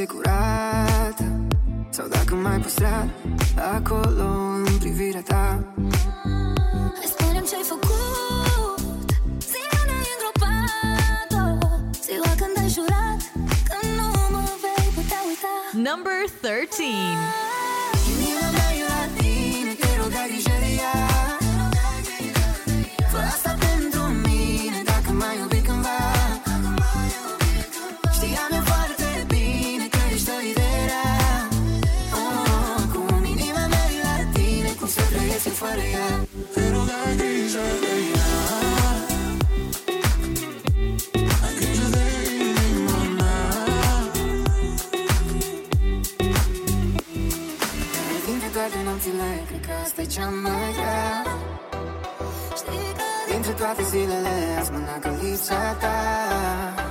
[0.06, 1.48] fețe
[1.90, 3.08] Sau dacă mai păstrat
[3.76, 4.28] acolo
[4.66, 5.64] în privirea ta.
[7.00, 9.10] Hai spune ce-ai făcut.
[9.52, 11.68] Ziua ne-ai îngropat-o.
[12.04, 13.20] Ziua când ai jurat
[13.68, 15.54] Că nu mă vei putea uita.
[15.90, 17.55] Number 13
[50.16, 51.24] cea mai grea.
[53.32, 56.85] Dintre toate zilele azi mâna că lipsa ta.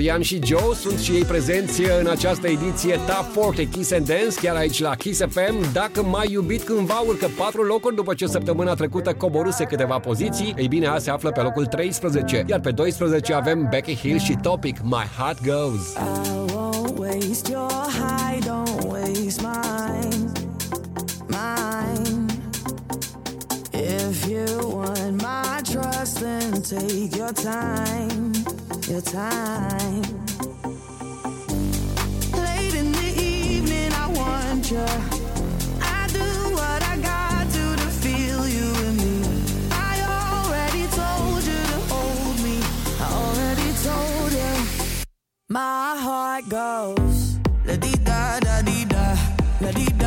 [0.00, 4.40] Florian și Joe sunt și ei prezenți în această ediție Top 40 Kiss and Dance,
[4.40, 5.72] chiar aici la Kiss FM.
[5.72, 10.68] Dacă mai iubit cândva urcă patru locuri după ce săptămâna trecută coboruse câteva poziții, ei
[10.68, 14.76] bine, azi se află pe locul 13, iar pe 12 avem Becky Hill și Topic
[14.82, 15.94] My Heart Goes.
[23.72, 24.46] If you
[24.76, 28.29] want my trust, then take your time.
[28.90, 30.02] your time.
[32.32, 34.88] Late in the evening, I wonder.
[35.80, 36.26] I do
[36.58, 39.16] what I got to to feel you in me.
[39.70, 42.58] I already told you to hold me.
[42.98, 45.04] I already told you.
[45.48, 49.06] My heart goes la di da da di da
[49.60, 49.84] la di.
[49.84, 49.99] -da.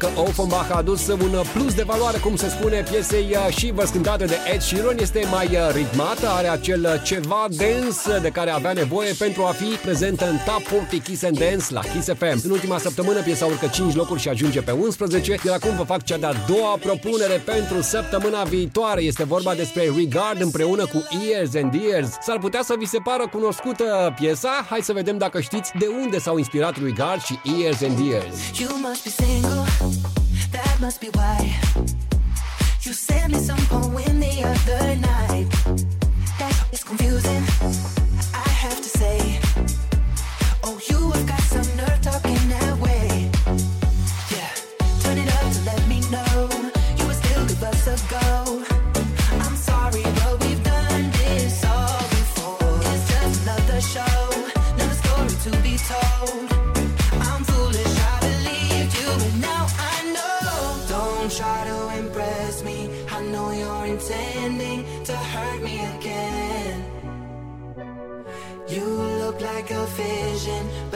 [0.00, 3.88] Că Offenbach a adus un plus de valoare, cum se spune, piesei uh, și vă
[3.92, 4.98] cântată de Ed Sheeran.
[4.98, 9.50] Este mai uh, ritmată, are acel uh, ceva dance de care avea nevoie pentru a
[9.50, 12.40] fi prezentă în Top 40 Kiss and Dance la Kiss FM.
[12.44, 16.04] În ultima săptămână piesa urcă 5 locuri și ajunge pe 11, iar acum vă fac
[16.04, 19.02] cea de-a doua propunere pentru săptămâna viitoare.
[19.02, 22.08] Este vorba despre Regard împreună cu Years and Years.
[22.22, 24.66] S-ar putea să vi se pară cunoscută piesa?
[24.68, 28.36] Hai să vedem dacă știți de unde s-au inspirat Regard și Years and Years.
[28.58, 29.89] You must be single,
[30.52, 31.56] that must be why.
[32.82, 35.48] You sent me some poem in the other night.
[36.38, 37.44] That is confusing,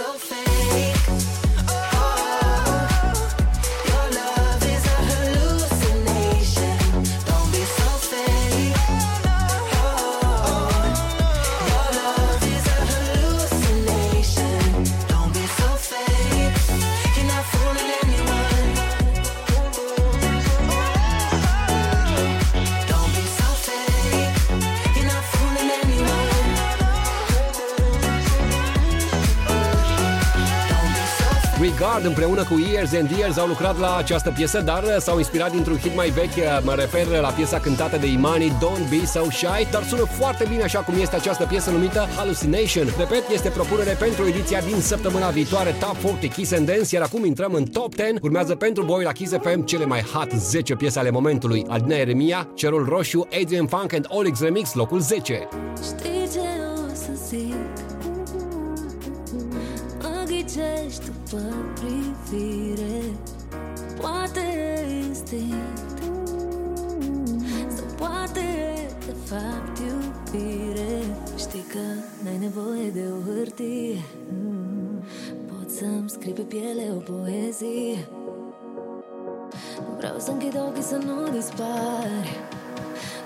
[0.00, 0.29] So
[32.02, 35.76] Regard împreună cu Years and Years au lucrat la această piesă, dar s-au inspirat dintr-un
[35.78, 39.82] hit mai vechi, mă refer la piesa cântată de Imani, Don't Be So Shy, dar
[39.82, 42.86] sună foarte bine așa cum este această piesă numită Hallucination.
[42.98, 47.24] Repet, este propunere pentru ediția din săptămâna viitoare Top 40 Kiss and Dance, iar acum
[47.24, 48.14] intrăm în Top 10.
[48.22, 51.64] Urmează pentru voi la Kiss FM cele mai hot 10 piese ale momentului.
[51.68, 55.48] Adina Eremia, Cerul Roșu, Adrian Funk and Olix Remix, locul 10.
[55.82, 57.54] Știi ce o să zic
[60.20, 61.69] Mă ghicești după
[62.30, 63.02] privire
[64.00, 65.98] Poate e instinct
[67.76, 71.04] Sau poate e de fapt iubire.
[71.38, 71.78] Știi că
[72.22, 74.02] n-ai nevoie de o hârtie.
[75.46, 78.08] Pot să-mi scrii pe piele o poezie.
[79.88, 82.38] Nu vreau să închid ochii să nu dispari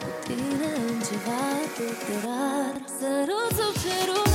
[0.01, 2.75] Cu tine în ceva atât de rar.
[2.99, 4.34] Sărut sub cerul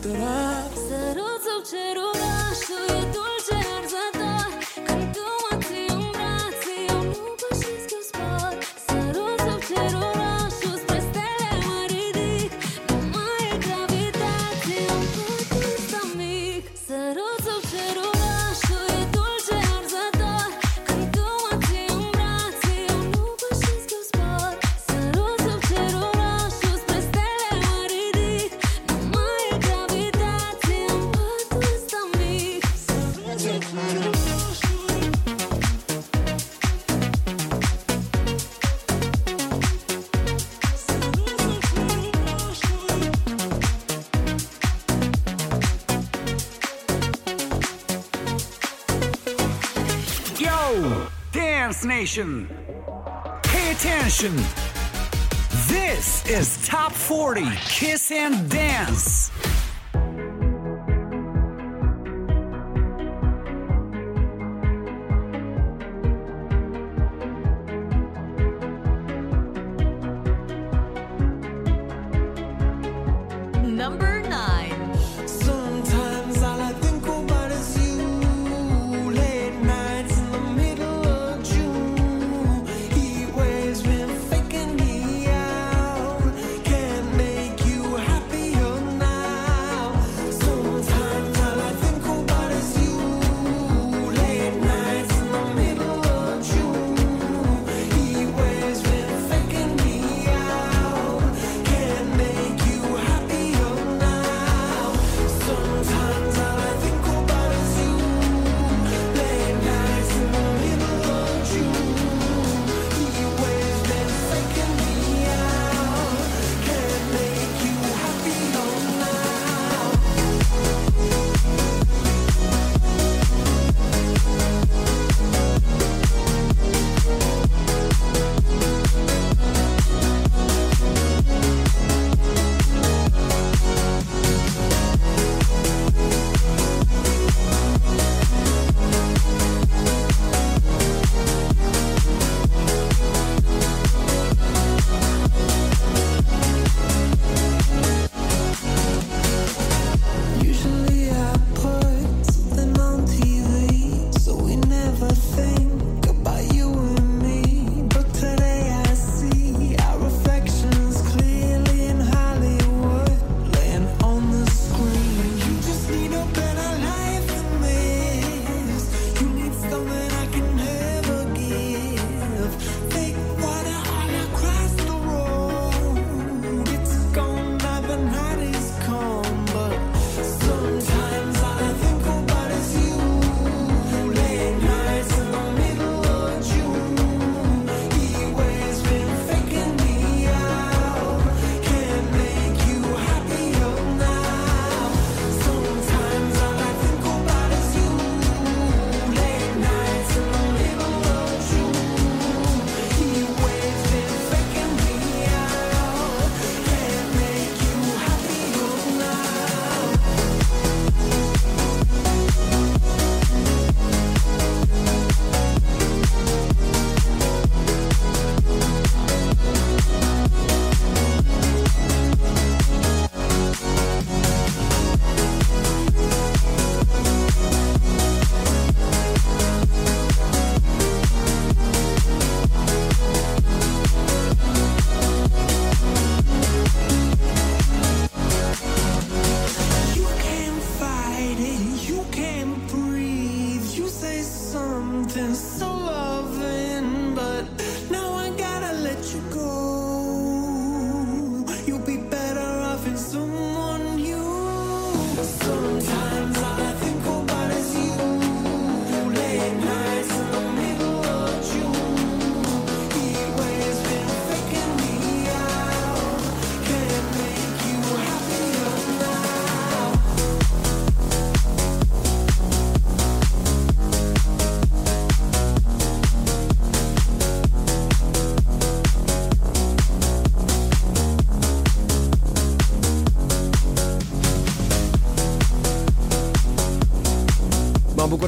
[0.00, 0.41] that I
[53.44, 54.34] Pay attention.
[55.68, 59.21] This is Top 40 Kiss and Dance.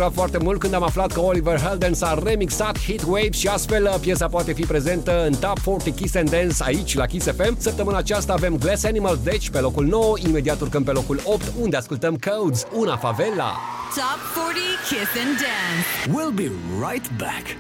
[0.05, 3.85] Bucurat foarte mult când am aflat că Oliver Heldens a remixat Hit Wave și astfel
[3.85, 7.57] uh, piesa poate fi prezentă în Top 40 Kiss and Dance aici la Kiss FM.
[7.59, 11.77] Săptămâna aceasta avem Glass Animals, deci pe locul 9, imediat urcăm pe locul 8, unde
[11.77, 13.57] ascultăm Codes, una favela.
[13.95, 16.19] Top 40 Kiss and Dance.
[16.19, 16.51] We'll be
[16.89, 17.57] right back.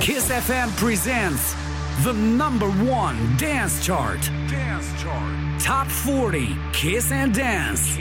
[0.00, 1.54] Kiss FM presents
[2.02, 2.68] the number
[3.00, 4.20] one dance chart.
[4.48, 5.60] Dance chart.
[5.60, 7.93] Top 40 Kiss and Dance.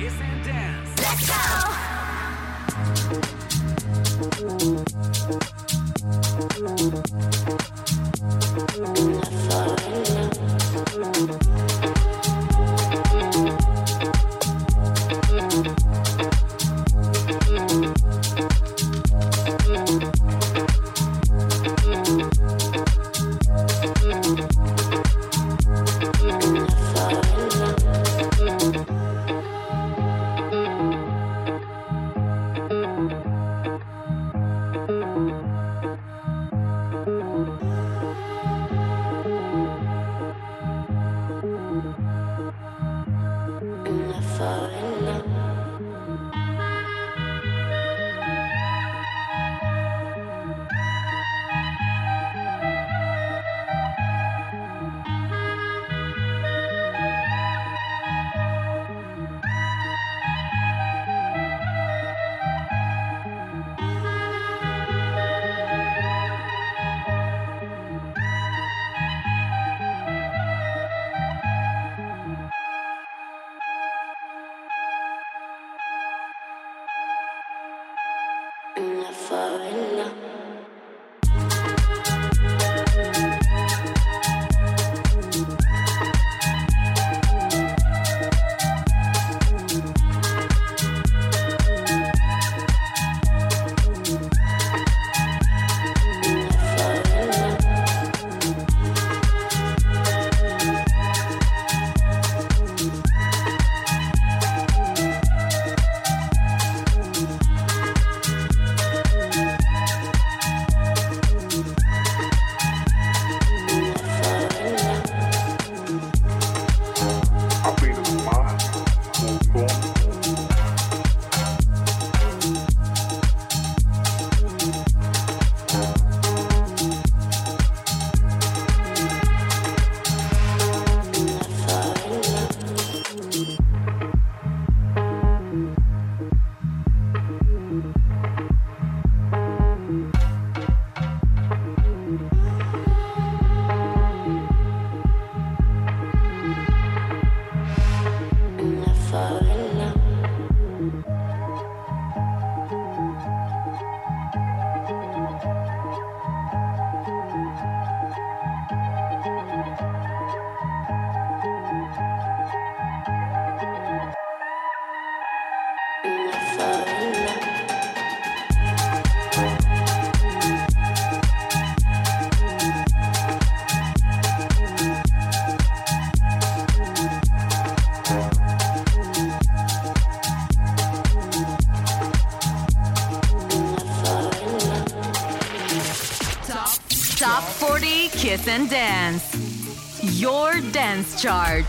[188.47, 190.19] And Dance.
[190.19, 191.62] Your dance chart.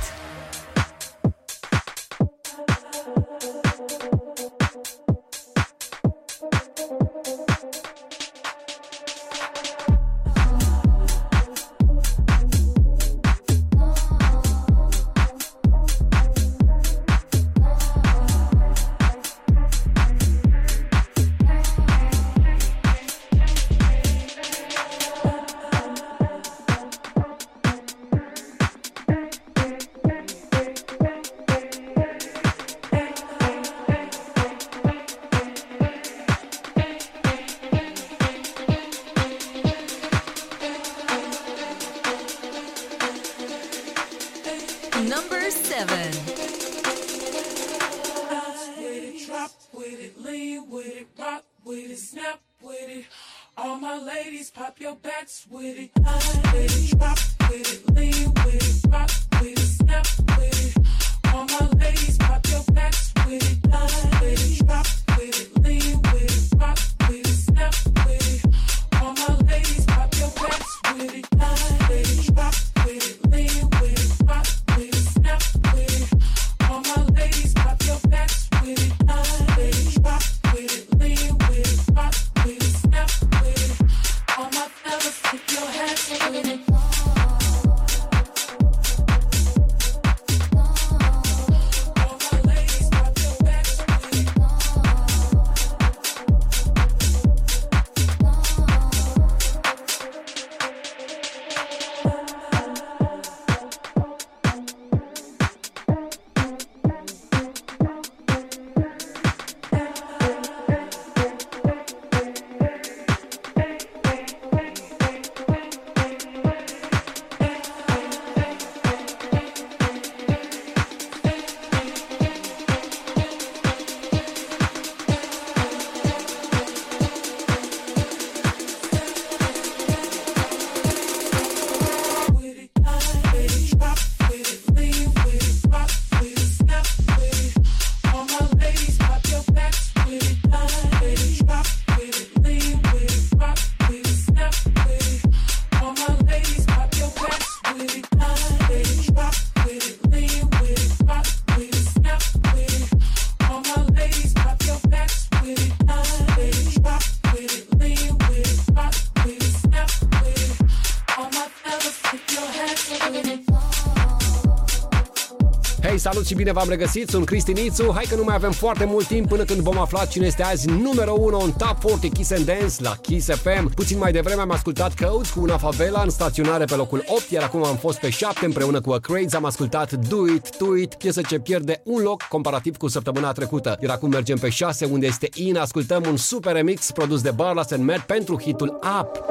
[166.35, 167.93] și bine v-am regăsit, sunt Cristi Nițu.
[167.94, 170.69] Hai că nu mai avem foarte mult timp până când vom afla cine este azi
[170.69, 173.74] numărul 1 în Top 40 Kiss and Dance la Kiss FM.
[173.74, 177.43] Puțin mai devreme am ascultat Codes cu una favela în staționare pe locul 8, iar
[177.43, 179.36] acum am fost pe 7 împreună cu A Craze.
[179.36, 183.77] Am ascultat Do It, Do It, piesă ce pierde un loc comparativ cu săptămâna trecută.
[183.81, 187.70] Iar acum mergem pe 6 unde este In, ascultăm un super remix produs de Barlas
[187.70, 189.24] and Matt pentru hitul Up.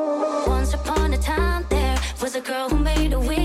[0.48, 3.43] Once upon a time there was a girl who made a wish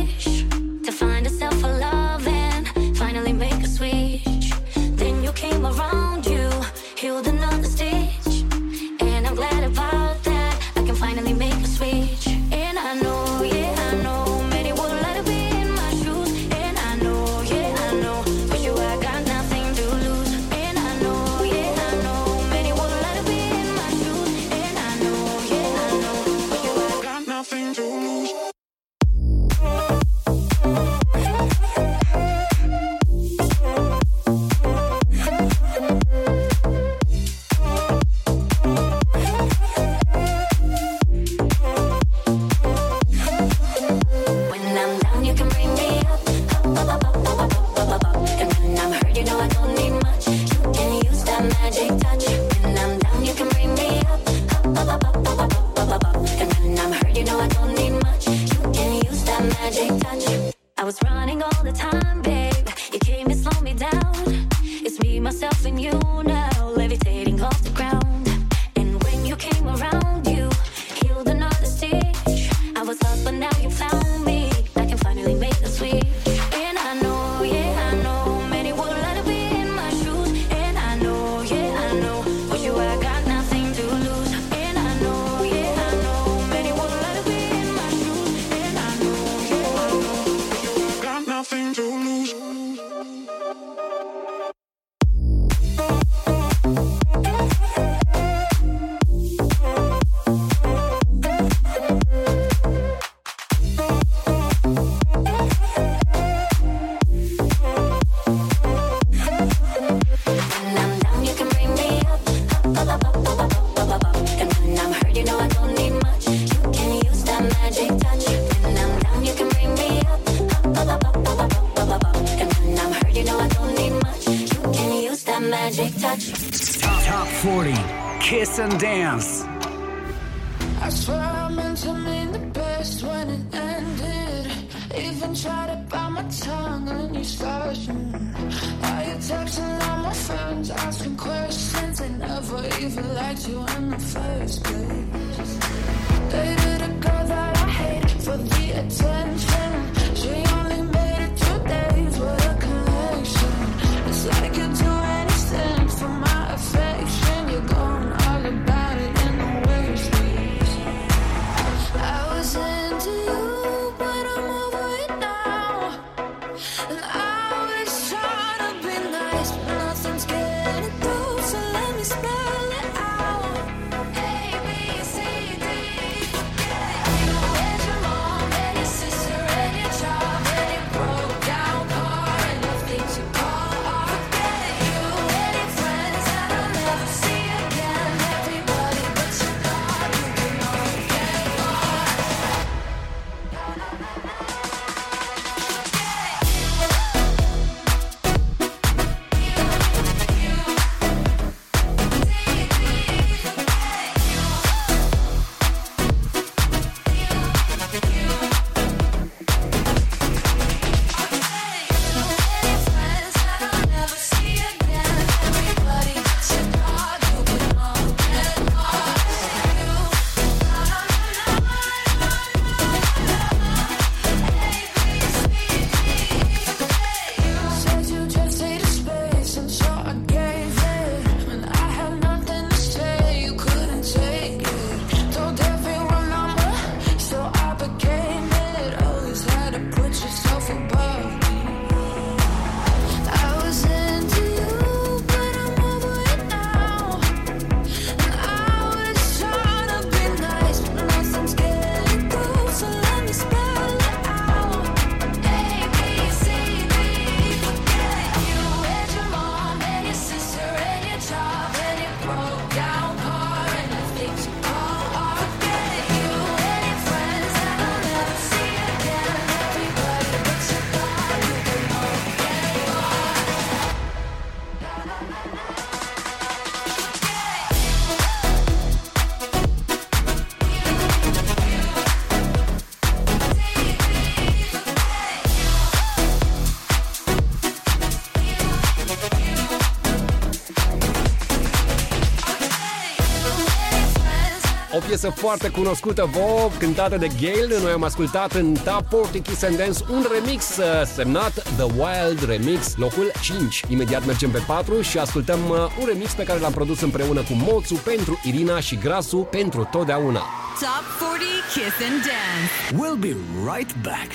[295.09, 297.81] piesă foarte cunoscută, Vogue, cântată de Gale.
[297.83, 302.45] Noi am ascultat în Top 40 Kiss and Dance un remix uh, semnat The Wild
[302.47, 303.85] Remix, locul 5.
[303.89, 307.53] Imediat mergem pe 4 și ascultăm uh, un remix pe care l-am produs împreună cu
[307.53, 310.43] Moțu pentru Irina și Grasu pentru totdeauna.
[310.81, 312.73] Top 40 Kiss and Dance.
[313.01, 313.37] We'll be
[313.73, 314.31] right back.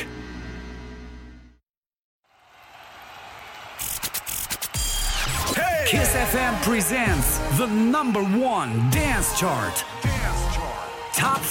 [5.90, 8.24] Kiss FM presents the number
[8.56, 9.93] one dance chart.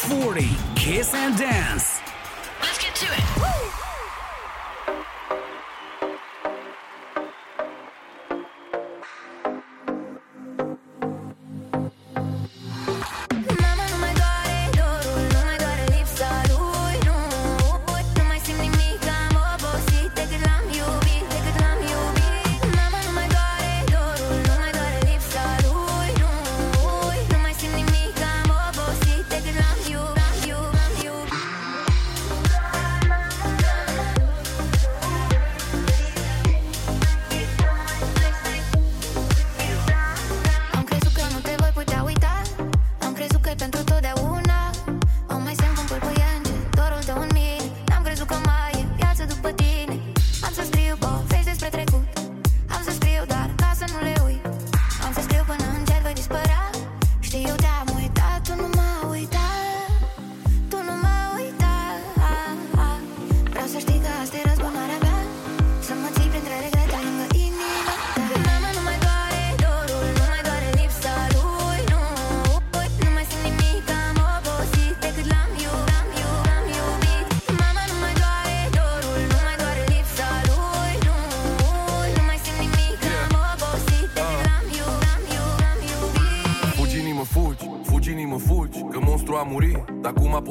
[0.03, 1.91] Top 40 Kiss and Dance.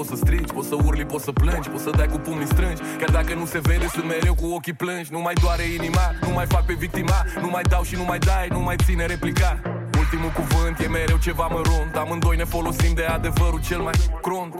[0.01, 2.81] Poți să strigi, poți să urli, poți să plângi Poți să dai cu pumnii strângi.
[2.99, 5.11] Chiar dacă nu se vede, sunt mereu cu ochii plângi.
[5.11, 7.19] Nu mai doare inima, nu mai fac pe victima.
[7.41, 9.59] Nu mai dau și nu mai dai, nu mai ține replica.
[9.97, 11.93] Ultimul cuvânt e mereu ceva mărunt.
[11.95, 14.53] Amândoi ne folosim de adevărul cel mai crunt.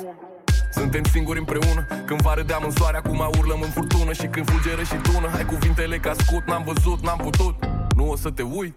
[0.72, 1.82] Suntem singuri împreună.
[2.06, 4.14] Când vă râdeam în soare, acum urlăm în furtună.
[4.14, 7.56] Și când fulgeră și tună Hai cuvintele ca scut, n-am văzut, n-am putut.
[7.96, 8.76] Nu o să te uit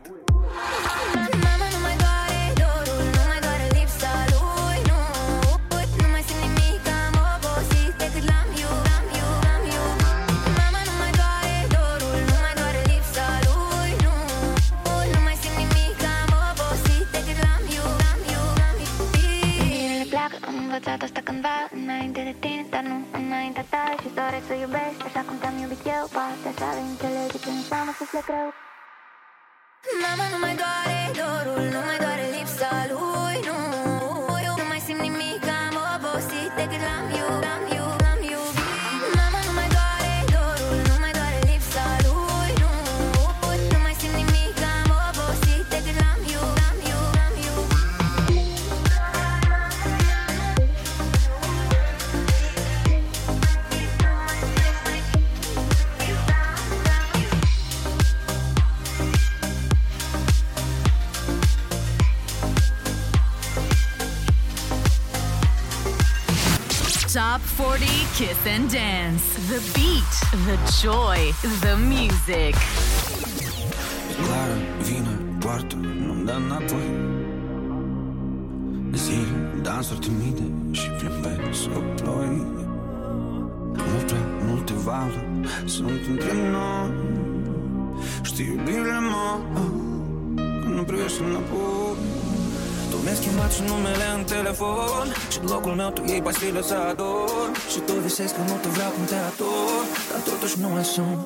[20.85, 23.85] învățat asta cândva Înainte de tine, dar nu înaintea ta.
[24.01, 26.05] Și-ți doresc să iubești așa cum te-am iubit eu.
[26.17, 28.49] Poate așa vei înțelege ce înseamnă să fie greu.
[30.03, 33.94] Mama, nu mai doare dorul, nu mai doare lipsa lui, nu Nu
[67.15, 67.87] Top 40
[68.17, 69.23] Kiss and Dance.
[69.47, 70.13] The beat,
[70.49, 71.31] the joy,
[71.61, 72.55] the music.
[74.17, 76.91] Clară, vină, poartă, nu-mi dă înapoi
[78.93, 82.47] Zile, dansuri timide și plimbe sub ploi
[83.73, 85.29] Nu prea multe vale
[85.65, 86.91] sunt între noi
[88.23, 89.41] Știi iubirile mă,
[90.63, 92.24] că nu privești înapoi Tu
[93.05, 97.47] mi-ai schimbat și numele în telefon Și în locul meu tu iei pastile să ador
[97.73, 101.21] Și tu visezi că nu te vreau cum te ador Dar totuși nu mai sunt.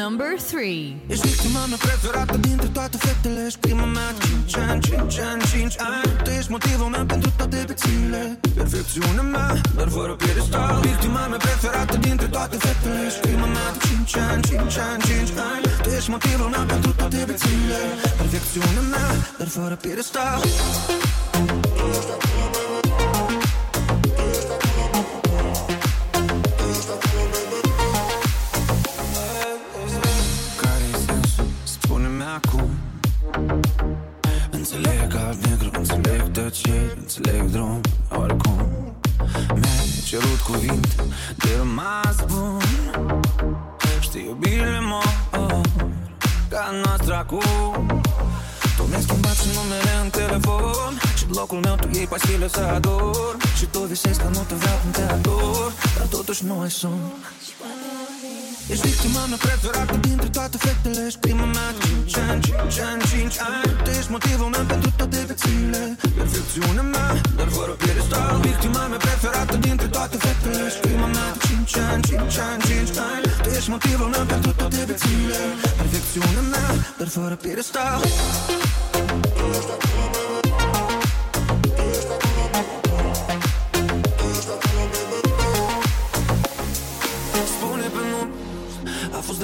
[0.00, 0.96] Number 3.
[1.12, 4.08] Ești victima mea preferată dintre toate fetele Ești prima mea.
[4.18, 6.10] De 5 ani, 5 ani, 5 ani.
[6.24, 8.22] Tu ești motivul meu pentru toate bețile
[8.60, 10.74] Perfecțiunea mea, dar fără piedestal.
[10.88, 13.68] Victima mea preferată dintre toate fetele Ești prima mea.
[13.74, 15.64] De 5 ani, 5 ani, 5 ani.
[15.82, 17.80] Tu ești motivul meu pentru toate bețile
[18.20, 19.08] Perfecțiunea mea,
[19.38, 20.38] dar fără piedestal.
[20.40, 21.19] Care-i sensul?
[31.64, 32.70] Spune-mi acum.
[34.50, 37.80] Înțeleg alb-negru, înțeleg tăceri Înțeleg drum,
[38.10, 38.68] oricum.
[39.54, 40.94] Mi-ai cerut cuvinte
[41.36, 42.60] de rămas bun.
[44.00, 45.14] Știi iubirile mor
[46.48, 48.00] Ca noastră acum
[48.90, 52.60] Tu mi-ai Ne-am schimbat și numele în telefon Și blocul meu tu iei pastile să
[52.60, 56.70] ador Și tu visezi că nu te vreau când te ador Dar totuși nu ai
[56.70, 57.12] somn
[58.72, 61.68] Ești victima mea preferată dintre toate fetele Ești prima mea.
[61.78, 65.82] De 5 ani, 5 ani, 5 ani Tu ești motivul meu pentru toate viețile.
[66.18, 68.34] Perfecțiunea mea, dar fără piedestal.
[68.46, 71.28] Victima mea preferată dintre toate fetele Ești prima mea.
[71.32, 73.24] De 5 ani, 5 ani, 5 ani.
[73.42, 75.40] Tu ești motivul meu pentru toate viețile.
[75.80, 76.68] Perfecțiunea mea,
[76.98, 78.00] dar fără piedestal.
[79.30, 79.89] Spune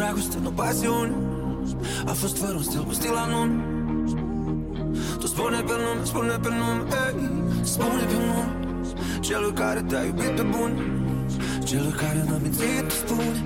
[0.07, 1.15] dragoste, nu pasiune
[2.07, 3.51] A fost fără un stil cu stil anun
[5.21, 7.15] Tu spune pe nume, spune pe nume ei.
[7.63, 8.47] Spune pe nume
[9.21, 10.73] Celui care te-a iubit pe bun
[11.65, 13.45] Celui care n-a mințit, spune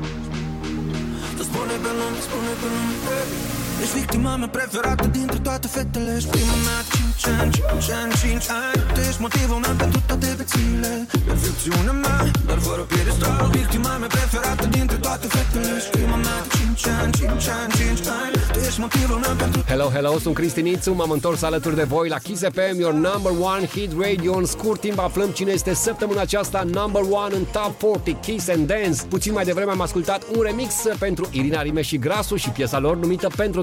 [1.36, 3.59] Tu spune pe nume, spune pe nume ei.
[3.82, 6.14] Ești victima mea preferată dintre toate fetele.
[6.16, 6.78] Ești prima mea
[7.22, 8.82] 5 ani, 5 ani, 5 ani.
[8.94, 11.06] Tu ești motivul meu pentru toate viețile.
[11.26, 13.48] Perfecțiunea mea, dar fără piedestal.
[13.52, 15.68] Victima mea preferată dintre toate fetele.
[15.76, 17.28] Ești prima mea 5 ani, 5
[17.58, 18.34] ani, 5 ani.
[18.52, 22.08] Tu ești motivul meu pentru Hello, hello, sunt Cristi Nițu, m-am întors alături de voi
[22.08, 24.36] la Kiss FM, your number one hit radio.
[24.36, 28.66] În scurt timp aflăm cine este săptămâna aceasta number one în Top 40 Kiss and
[28.66, 29.02] Dance.
[29.08, 32.96] Puțin mai devreme am ascultat un remix pentru Irina Rime și Grasu și piesa lor
[32.96, 33.60] numită Pentru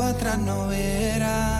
[0.00, 1.59] para atrás no verás.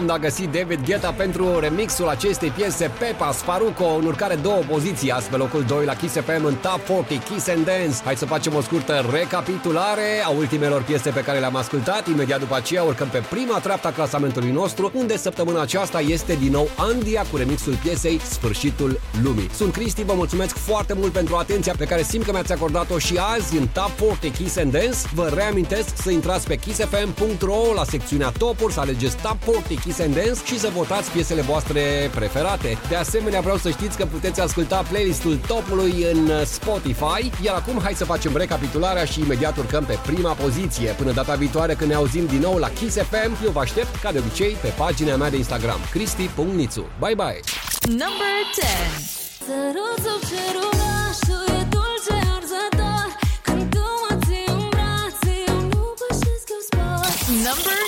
[0.00, 5.10] Sound a găsit David Guetta pentru remixul acestei piese Pepas Faruco în urcare două poziții,
[5.10, 7.96] azi pe locul 2 la Kiss FM în Top 40 Kiss and Dance.
[8.04, 12.08] Hai să facem o scurtă recapitulare a ultimelor piese pe care le-am ascultat.
[12.08, 16.50] Imediat după aceea urcăm pe prima treaptă a clasamentului nostru, unde săptămâna aceasta este din
[16.50, 19.50] nou Andia cu remixul piesei Sfârșitul Lumii.
[19.54, 23.18] Sunt Cristi, vă mulțumesc foarte mult pentru atenția pe care simt că mi-ați acordat-o și
[23.34, 24.98] azi în Top 40 Kiss and Dance.
[25.14, 30.14] Vă reamintesc să intrați pe kissfm.ro la secțiunea topuri, să alegeți Top 40 Kiss and
[30.14, 32.78] Dance și să votați piesele voastre preferate.
[32.88, 37.94] De asemenea, vreau să știți că puteți asculta playlistul topului în Spotify, iar acum hai
[37.94, 40.90] să facem recapitularea și imediat urcăm pe prima poziție.
[40.90, 44.12] Până data viitoare când ne auzim din nou la Kiss FM, eu vă aștept ca
[44.12, 46.86] de obicei pe pagina mea de Instagram, cristi.nițu.
[46.98, 47.40] Bye bye!
[47.88, 48.66] Number 10.
[49.46, 53.08] Sărut sub cerul orașul e dulce arzător
[53.42, 57.06] Când tu mă ții în brațe, eu nu pășesc, eu spor
[57.46, 57.79] Number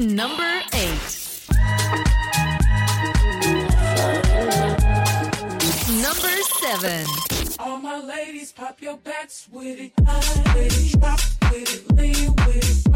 [0.00, 1.46] Number eight.
[6.02, 7.06] Number seven.
[7.60, 9.92] All my ladies, pop your backs with it.
[10.54, 12.88] Ladies, with it, lean with it,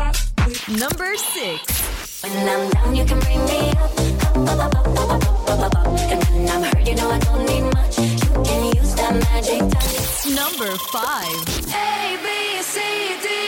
[0.45, 0.79] with it.
[0.79, 2.25] Number six.
[2.25, 3.99] When I'm down, you can bring me up
[6.11, 7.99] and when I'm hurt, you know I don't need much.
[7.99, 10.27] You can use that magic touch.
[10.35, 11.33] Number five.
[11.75, 12.81] A, B, C,
[13.23, 13.48] D.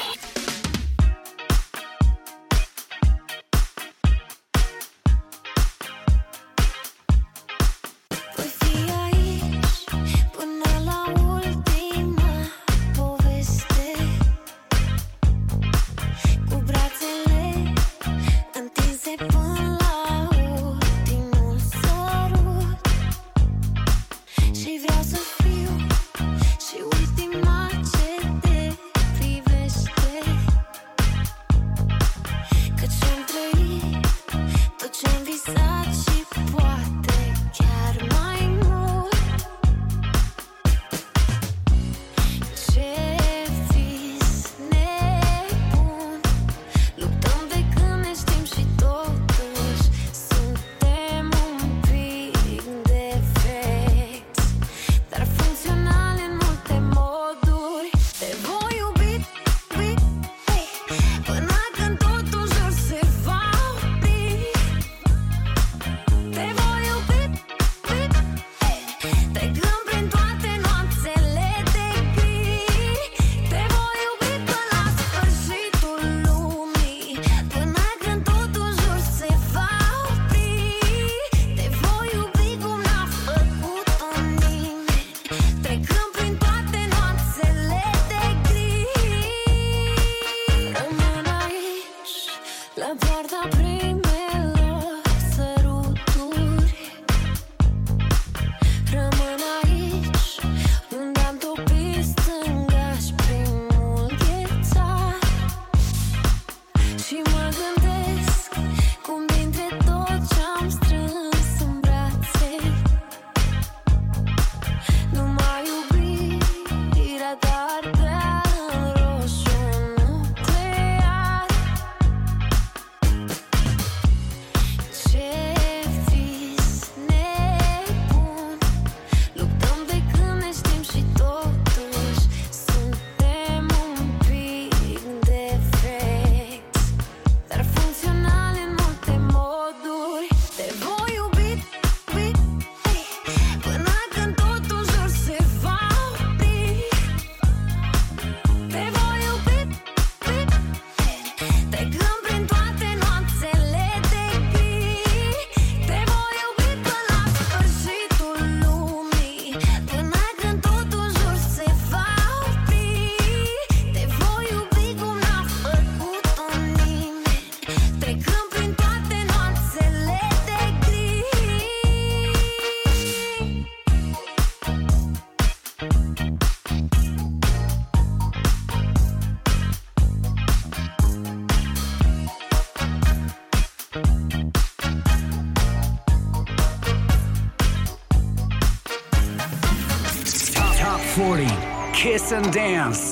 [192.31, 193.10] and dance.